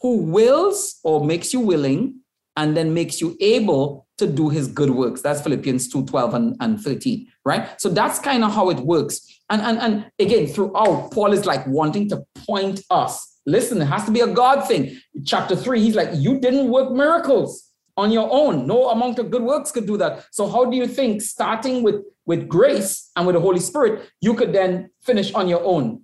who 0.00 0.18
wills 0.18 1.00
or 1.02 1.24
makes 1.24 1.52
you 1.52 1.58
willing 1.58 2.20
and 2.56 2.76
then 2.76 2.94
makes 2.94 3.20
you 3.20 3.36
able 3.40 4.06
to 4.18 4.28
do 4.28 4.48
his 4.48 4.68
good 4.68 4.90
works. 4.90 5.22
That's 5.22 5.40
Philippians 5.40 5.88
2 5.88 6.04
12 6.06 6.34
and, 6.34 6.56
and 6.60 6.80
13, 6.80 7.26
right? 7.44 7.80
So 7.80 7.88
that's 7.88 8.20
kind 8.20 8.44
of 8.44 8.54
how 8.54 8.70
it 8.70 8.78
works. 8.78 9.26
And, 9.50 9.60
and, 9.60 9.78
and 9.78 10.10
again, 10.20 10.46
throughout, 10.46 11.10
Paul 11.10 11.32
is 11.32 11.46
like 11.46 11.66
wanting 11.66 12.08
to 12.10 12.24
point 12.46 12.82
us. 12.90 13.33
Listen, 13.46 13.80
it 13.82 13.86
has 13.86 14.04
to 14.06 14.10
be 14.10 14.20
a 14.20 14.26
God 14.26 14.66
thing. 14.66 14.98
Chapter 15.24 15.54
3, 15.54 15.80
he's 15.80 15.94
like, 15.94 16.08
You 16.14 16.40
didn't 16.40 16.70
work 16.70 16.90
miracles 16.92 17.70
on 17.96 18.10
your 18.10 18.28
own. 18.30 18.66
No 18.66 18.88
amount 18.90 19.18
of 19.18 19.30
good 19.30 19.42
works 19.42 19.70
could 19.70 19.86
do 19.86 19.96
that. 19.98 20.24
So, 20.32 20.48
how 20.48 20.64
do 20.64 20.76
you 20.76 20.86
think, 20.86 21.22
starting 21.22 21.82
with, 21.82 21.96
with 22.26 22.48
grace 22.48 23.10
and 23.16 23.26
with 23.26 23.34
the 23.34 23.40
Holy 23.40 23.60
Spirit, 23.60 24.08
you 24.20 24.34
could 24.34 24.52
then 24.52 24.90
finish 25.02 25.32
on 25.34 25.48
your 25.48 25.62
own? 25.62 26.02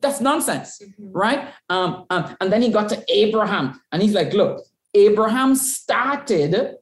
That's 0.00 0.20
nonsense 0.20 0.80
Mhm. 0.82 1.10
right? 1.14 1.48
Um, 1.70 2.04
um, 2.10 2.36
and 2.40 2.52
then 2.52 2.60
he 2.60 2.68
got 2.68 2.88
to 2.90 3.02
Abraham, 3.08 3.80
and 3.90 4.02
he's 4.02 4.12
like, 4.12 4.34
look, 4.34 4.62
Abraham 4.92 5.54
started, 5.54 6.76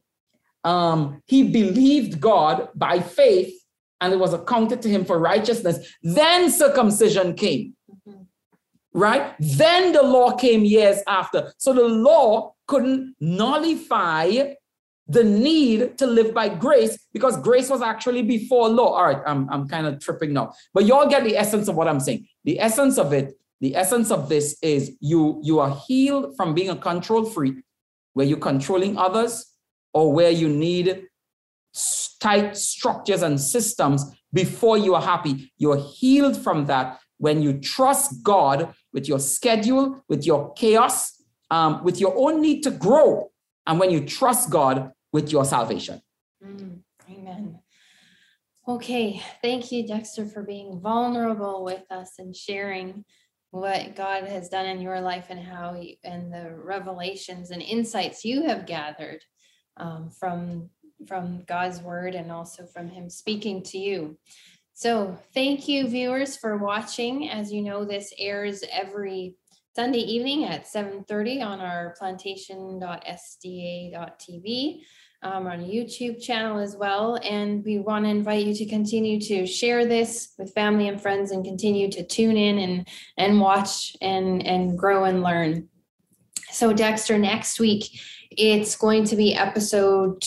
um, 0.64 1.22
he 1.26 1.44
believed 1.48 2.20
God 2.20 2.68
by 2.74 2.98
faith, 3.00 3.54
and 4.00 4.12
it 4.12 4.18
was 4.18 4.32
accounted 4.34 4.82
to 4.82 4.88
him 4.88 5.04
for 5.04 5.18
righteousness. 5.20 5.78
Then 6.02 6.50
circumcision 6.50 7.34
came. 7.34 7.74
Right? 8.94 9.34
Then 9.38 9.92
the 9.92 10.02
law 10.02 10.36
came 10.36 10.64
years 10.64 10.98
after. 11.06 11.52
So 11.58 11.72
the 11.72 11.88
law 11.88 12.54
couldn't 12.66 13.14
nullify 13.20 14.54
the 15.08 15.24
need 15.24 15.98
to 15.98 16.06
live 16.06 16.32
by 16.32 16.48
grace 16.48 17.06
because 17.12 17.36
grace 17.38 17.68
was 17.68 17.82
actually 17.82 18.22
before 18.22 18.68
law. 18.68 18.94
All 18.94 19.04
right, 19.04 19.22
I'm, 19.26 19.48
I'm 19.50 19.68
kind 19.68 19.86
of 19.86 20.00
tripping 20.00 20.32
now, 20.32 20.52
but 20.72 20.84
you 20.84 20.94
all 20.94 21.08
get 21.08 21.24
the 21.24 21.36
essence 21.36 21.68
of 21.68 21.76
what 21.76 21.88
I'm 21.88 22.00
saying. 22.00 22.26
The 22.44 22.60
essence 22.60 22.98
of 22.98 23.12
it, 23.12 23.34
the 23.60 23.76
essence 23.76 24.10
of 24.10 24.28
this 24.28 24.56
is 24.62 24.96
you 25.00 25.40
you 25.42 25.58
are 25.58 25.76
healed 25.86 26.36
from 26.36 26.54
being 26.54 26.70
a 26.70 26.76
control 26.76 27.24
freak, 27.24 27.56
where 28.14 28.26
you're 28.26 28.38
controlling 28.38 28.96
others, 28.96 29.44
or 29.92 30.12
where 30.12 30.30
you 30.30 30.48
need 30.48 31.04
tight 32.20 32.56
structures 32.56 33.22
and 33.22 33.40
systems 33.40 34.04
before 34.32 34.78
you 34.78 34.94
are 34.94 35.02
happy. 35.02 35.52
You're 35.58 35.82
healed 35.94 36.36
from 36.36 36.66
that 36.66 37.00
when 37.22 37.40
you 37.40 37.52
trust 37.52 38.20
God 38.24 38.74
with 38.92 39.06
your 39.06 39.20
schedule, 39.20 40.02
with 40.08 40.26
your 40.26 40.52
chaos, 40.54 41.22
um, 41.52 41.84
with 41.84 42.00
your 42.00 42.12
own 42.16 42.42
need 42.42 42.62
to 42.64 42.70
grow, 42.72 43.30
and 43.64 43.78
when 43.78 43.92
you 43.92 44.04
trust 44.04 44.50
God 44.50 44.90
with 45.12 45.30
your 45.30 45.44
salvation. 45.44 46.02
Mm, 46.44 46.80
Amen. 47.08 47.60
Okay, 48.66 49.22
thank 49.40 49.70
you, 49.70 49.86
Dexter, 49.86 50.26
for 50.26 50.42
being 50.42 50.80
vulnerable 50.80 51.62
with 51.62 51.84
us 51.92 52.14
and 52.18 52.34
sharing 52.34 53.04
what 53.52 53.94
God 53.94 54.24
has 54.24 54.48
done 54.48 54.66
in 54.66 54.80
your 54.80 55.00
life 55.00 55.26
and 55.30 55.38
how 55.38 55.80
and 56.02 56.32
the 56.32 56.50
revelations 56.52 57.52
and 57.52 57.62
insights 57.62 58.24
you 58.24 58.48
have 58.48 58.66
gathered 58.66 59.22
um, 59.76 60.10
from 60.10 60.70
from 61.06 61.44
God's 61.46 61.80
word 61.80 62.16
and 62.16 62.32
also 62.32 62.66
from 62.66 62.88
Him 62.88 63.08
speaking 63.08 63.62
to 63.64 63.78
you. 63.78 64.18
So, 64.82 65.16
thank 65.32 65.68
you, 65.68 65.86
viewers, 65.86 66.36
for 66.36 66.56
watching. 66.56 67.30
As 67.30 67.52
you 67.52 67.62
know, 67.62 67.84
this 67.84 68.12
airs 68.18 68.64
every 68.68 69.36
Sunday 69.76 70.00
evening 70.00 70.46
at 70.46 70.66
7:30 70.66 71.40
on 71.40 71.60
our 71.60 71.94
plantationsda.tv 72.02 74.80
um, 75.22 75.46
on 75.46 75.60
YouTube 75.60 76.20
channel 76.20 76.58
as 76.58 76.74
well. 76.74 77.16
And 77.22 77.64
we 77.64 77.78
want 77.78 78.06
to 78.06 78.10
invite 78.10 78.44
you 78.44 78.56
to 78.56 78.66
continue 78.66 79.20
to 79.20 79.46
share 79.46 79.86
this 79.86 80.34
with 80.36 80.52
family 80.52 80.88
and 80.88 81.00
friends 81.00 81.30
and 81.30 81.44
continue 81.44 81.88
to 81.92 82.04
tune 82.04 82.36
in 82.36 82.58
and, 82.58 82.88
and 83.16 83.40
watch 83.40 83.96
and, 84.02 84.44
and 84.44 84.76
grow 84.76 85.04
and 85.04 85.22
learn. 85.22 85.68
So 86.50 86.72
Dexter, 86.72 87.18
next 87.18 87.60
week, 87.60 88.00
it's 88.32 88.74
going 88.74 89.04
to 89.04 89.14
be 89.14 89.36
episode 89.36 90.24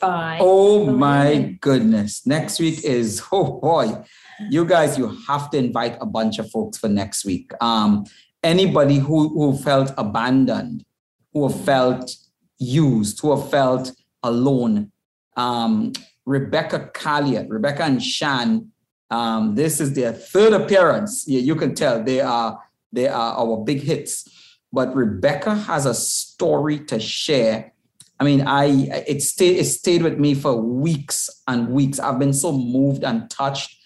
25. 0.00 0.40
Oh 0.42 0.86
my 0.86 1.56
goodness. 1.60 2.26
Next 2.26 2.58
week 2.58 2.84
is, 2.84 3.22
oh 3.32 3.60
boy, 3.60 4.04
you 4.50 4.64
guys, 4.64 4.98
you 4.98 5.16
have 5.28 5.50
to 5.50 5.58
invite 5.58 5.96
a 6.00 6.06
bunch 6.06 6.38
of 6.38 6.50
folks 6.50 6.78
for 6.78 6.88
next 6.88 7.24
week. 7.24 7.50
Um, 7.60 8.04
anybody 8.42 8.98
who, 8.98 9.28
who 9.28 9.56
felt 9.56 9.92
abandoned, 9.96 10.84
who 11.32 11.48
have 11.48 11.64
felt 11.64 12.14
used, 12.58 13.20
who 13.20 13.36
have 13.36 13.50
felt 13.50 13.92
alone. 14.22 14.92
Um, 15.36 15.92
Rebecca 16.24 16.90
Calliot, 16.92 17.46
Rebecca 17.48 17.84
and 17.84 18.02
Shan, 18.02 18.72
um, 19.10 19.54
this 19.54 19.80
is 19.80 19.92
their 19.92 20.12
third 20.12 20.52
appearance. 20.52 21.24
Yeah, 21.28 21.40
you 21.40 21.54
can 21.54 21.74
tell 21.74 22.02
they 22.02 22.20
are 22.20 22.62
they 22.92 23.08
are 23.08 23.34
our 23.34 23.58
big 23.64 23.82
hits. 23.82 24.28
But 24.72 24.94
Rebecca 24.94 25.54
has 25.54 25.86
a 25.86 25.94
story 25.94 26.80
to 26.86 26.98
share. 26.98 27.72
I 28.18 28.24
mean, 28.24 28.42
I 28.42 28.64
it 29.06 29.22
stayed 29.22 29.58
it 29.58 29.64
stayed 29.64 30.02
with 30.02 30.18
me 30.18 30.34
for 30.34 30.56
weeks 30.56 31.28
and 31.46 31.68
weeks. 31.68 31.98
I've 31.98 32.18
been 32.18 32.32
so 32.32 32.52
moved 32.52 33.04
and 33.04 33.28
touched 33.30 33.76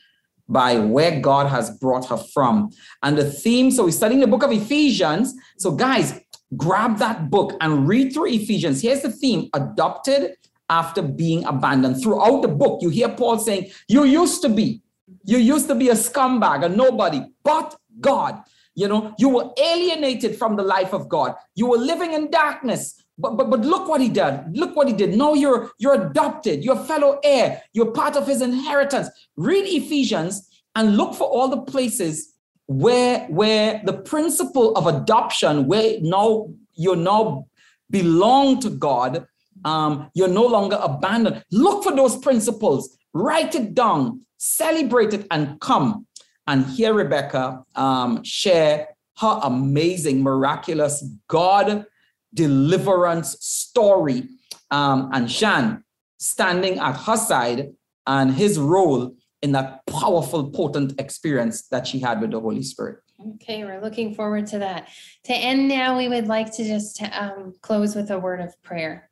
by 0.50 0.76
where 0.78 1.20
God 1.20 1.46
has 1.46 1.70
brought 1.78 2.06
her 2.08 2.16
from. 2.16 2.70
And 3.02 3.16
the 3.16 3.30
theme, 3.30 3.70
so 3.70 3.84
we're 3.84 3.92
studying 3.92 4.20
the 4.20 4.26
book 4.26 4.42
of 4.42 4.50
Ephesians. 4.50 5.32
So, 5.58 5.70
guys, 5.70 6.20
grab 6.56 6.98
that 6.98 7.30
book 7.30 7.54
and 7.60 7.86
read 7.86 8.12
through 8.12 8.26
Ephesians. 8.26 8.82
Here's 8.82 9.02
the 9.02 9.12
theme 9.12 9.48
adopted 9.54 10.34
after 10.68 11.02
being 11.02 11.44
abandoned. 11.44 12.02
Throughout 12.02 12.42
the 12.42 12.48
book, 12.48 12.82
you 12.82 12.90
hear 12.90 13.08
Paul 13.08 13.38
saying, 13.38 13.70
You 13.88 14.04
used 14.04 14.42
to 14.42 14.48
be, 14.48 14.82
you 15.24 15.38
used 15.38 15.68
to 15.68 15.74
be 15.74 15.88
a 15.88 15.94
scumbag, 15.94 16.64
a 16.64 16.68
nobody, 16.68 17.22
but 17.44 17.76
God. 18.00 18.42
You 18.74 18.88
know, 18.88 19.14
you 19.18 19.28
were 19.28 19.50
alienated 19.58 20.36
from 20.36 20.56
the 20.56 20.62
life 20.62 20.94
of 20.94 21.08
God. 21.08 21.34
You 21.54 21.66
were 21.66 21.76
living 21.76 22.12
in 22.12 22.30
darkness. 22.30 22.99
But, 23.20 23.36
but 23.36 23.50
but 23.50 23.60
look 23.60 23.88
what 23.88 24.00
he 24.00 24.08
did. 24.08 24.44
Look 24.52 24.74
what 24.74 24.88
he 24.88 24.94
did. 24.94 25.14
Now 25.16 25.34
you're 25.34 25.70
you're 25.78 26.08
adopted, 26.08 26.64
you're 26.64 26.76
fellow 26.76 27.20
heir, 27.22 27.62
you're 27.72 27.92
part 27.92 28.16
of 28.16 28.26
his 28.26 28.40
inheritance. 28.40 29.08
Read 29.36 29.66
Ephesians 29.66 30.48
and 30.74 30.96
look 30.96 31.14
for 31.14 31.28
all 31.28 31.48
the 31.48 31.62
places 31.62 32.34
where 32.66 33.26
where 33.26 33.82
the 33.84 33.92
principle 33.92 34.74
of 34.76 34.86
adoption, 34.86 35.66
where 35.66 35.96
now 36.00 36.48
you 36.74 36.96
now 36.96 37.46
belong 37.90 38.60
to 38.60 38.70
God, 38.70 39.26
um, 39.64 40.10
you're 40.14 40.28
no 40.28 40.46
longer 40.46 40.78
abandoned. 40.80 41.44
Look 41.50 41.84
for 41.84 41.94
those 41.94 42.16
principles, 42.16 42.96
write 43.12 43.54
it 43.54 43.74
down, 43.74 44.24
celebrate 44.38 45.12
it, 45.12 45.26
and 45.30 45.60
come 45.60 46.06
and 46.46 46.64
hear 46.64 46.94
Rebecca 46.94 47.64
um, 47.76 48.22
share 48.24 48.88
her 49.18 49.40
amazing, 49.42 50.22
miraculous 50.22 51.04
God 51.28 51.84
deliverance 52.34 53.36
story. 53.40 54.28
Um, 54.70 55.10
and 55.12 55.30
Shan 55.30 55.84
standing 56.18 56.78
at 56.78 56.96
her 56.96 57.16
side 57.16 57.70
and 58.06 58.32
his 58.32 58.58
role 58.58 59.14
in 59.42 59.52
that 59.52 59.84
powerful, 59.86 60.50
potent 60.50 61.00
experience 61.00 61.68
that 61.68 61.86
she 61.86 61.98
had 61.98 62.20
with 62.20 62.30
the 62.30 62.40
Holy 62.40 62.62
Spirit. 62.62 62.98
Okay, 63.34 63.64
we're 63.64 63.80
looking 63.80 64.14
forward 64.14 64.46
to 64.48 64.58
that. 64.58 64.88
To 65.24 65.34
end 65.34 65.68
now, 65.68 65.96
we 65.96 66.08
would 66.08 66.26
like 66.26 66.54
to 66.56 66.64
just 66.64 67.02
um, 67.02 67.54
close 67.60 67.94
with 67.94 68.10
a 68.10 68.18
word 68.18 68.40
of 68.40 68.54
prayer. 68.62 69.10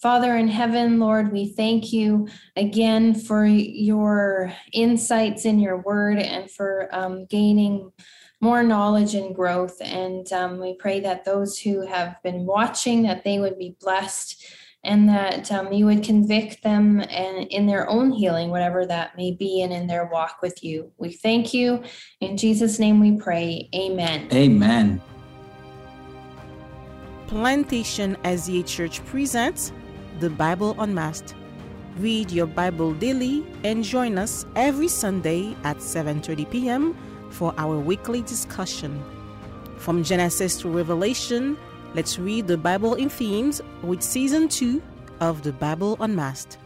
Father 0.00 0.36
in 0.36 0.48
heaven, 0.48 0.98
Lord, 0.98 1.30
we 1.30 1.52
thank 1.52 1.92
you 1.92 2.28
again 2.56 3.14
for 3.14 3.44
your 3.44 4.52
insights 4.72 5.44
in 5.44 5.58
your 5.58 5.78
word 5.78 6.18
and 6.18 6.50
for 6.50 6.88
um, 6.92 7.26
gaining 7.26 7.92
more 8.40 8.62
knowledge 8.62 9.14
and 9.14 9.34
growth. 9.34 9.76
And 9.80 10.30
um, 10.32 10.58
we 10.58 10.74
pray 10.74 11.00
that 11.00 11.24
those 11.24 11.58
who 11.58 11.86
have 11.86 12.16
been 12.22 12.46
watching, 12.46 13.02
that 13.02 13.24
they 13.24 13.38
would 13.38 13.58
be 13.58 13.76
blessed 13.80 14.42
and 14.82 15.08
that 15.08 15.52
um, 15.52 15.72
you 15.72 15.84
would 15.84 16.02
convict 16.02 16.62
them 16.62 17.00
and 17.00 17.46
in 17.48 17.66
their 17.66 17.88
own 17.88 18.10
healing, 18.10 18.50
whatever 18.50 18.86
that 18.86 19.16
may 19.16 19.32
be, 19.32 19.60
and 19.62 19.72
in 19.72 19.86
their 19.86 20.06
walk 20.06 20.38
with 20.40 20.64
you. 20.64 20.90
We 20.96 21.12
thank 21.12 21.52
you. 21.52 21.82
In 22.20 22.36
Jesus' 22.36 22.78
name 22.78 22.98
we 22.98 23.16
pray. 23.16 23.68
Amen. 23.74 24.28
Amen. 24.32 25.02
Plantation 27.26 28.16
SDA 28.24 28.66
Church 28.66 29.04
presents 29.04 29.72
the 30.18 30.30
Bible 30.30 30.74
Unmasked. 30.78 31.34
Read 31.98 32.30
your 32.30 32.46
Bible 32.46 32.94
daily 32.94 33.44
and 33.64 33.84
join 33.84 34.16
us 34.16 34.46
every 34.56 34.88
Sunday 34.88 35.54
at 35.62 35.76
7:30 35.78 36.50
p.m. 36.50 36.96
for 37.40 37.54
our 37.56 37.78
weekly 37.78 38.20
discussion. 38.20 39.02
From 39.78 40.04
Genesis 40.04 40.60
to 40.60 40.68
Revelation, 40.68 41.56
let's 41.94 42.18
read 42.18 42.46
the 42.46 42.58
Bible 42.58 42.96
in 42.96 43.08
themes 43.08 43.62
with 43.82 44.02
season 44.02 44.46
2 44.46 44.82
of 45.20 45.42
the 45.42 45.52
Bible 45.54 45.96
Unmasked. 46.00 46.58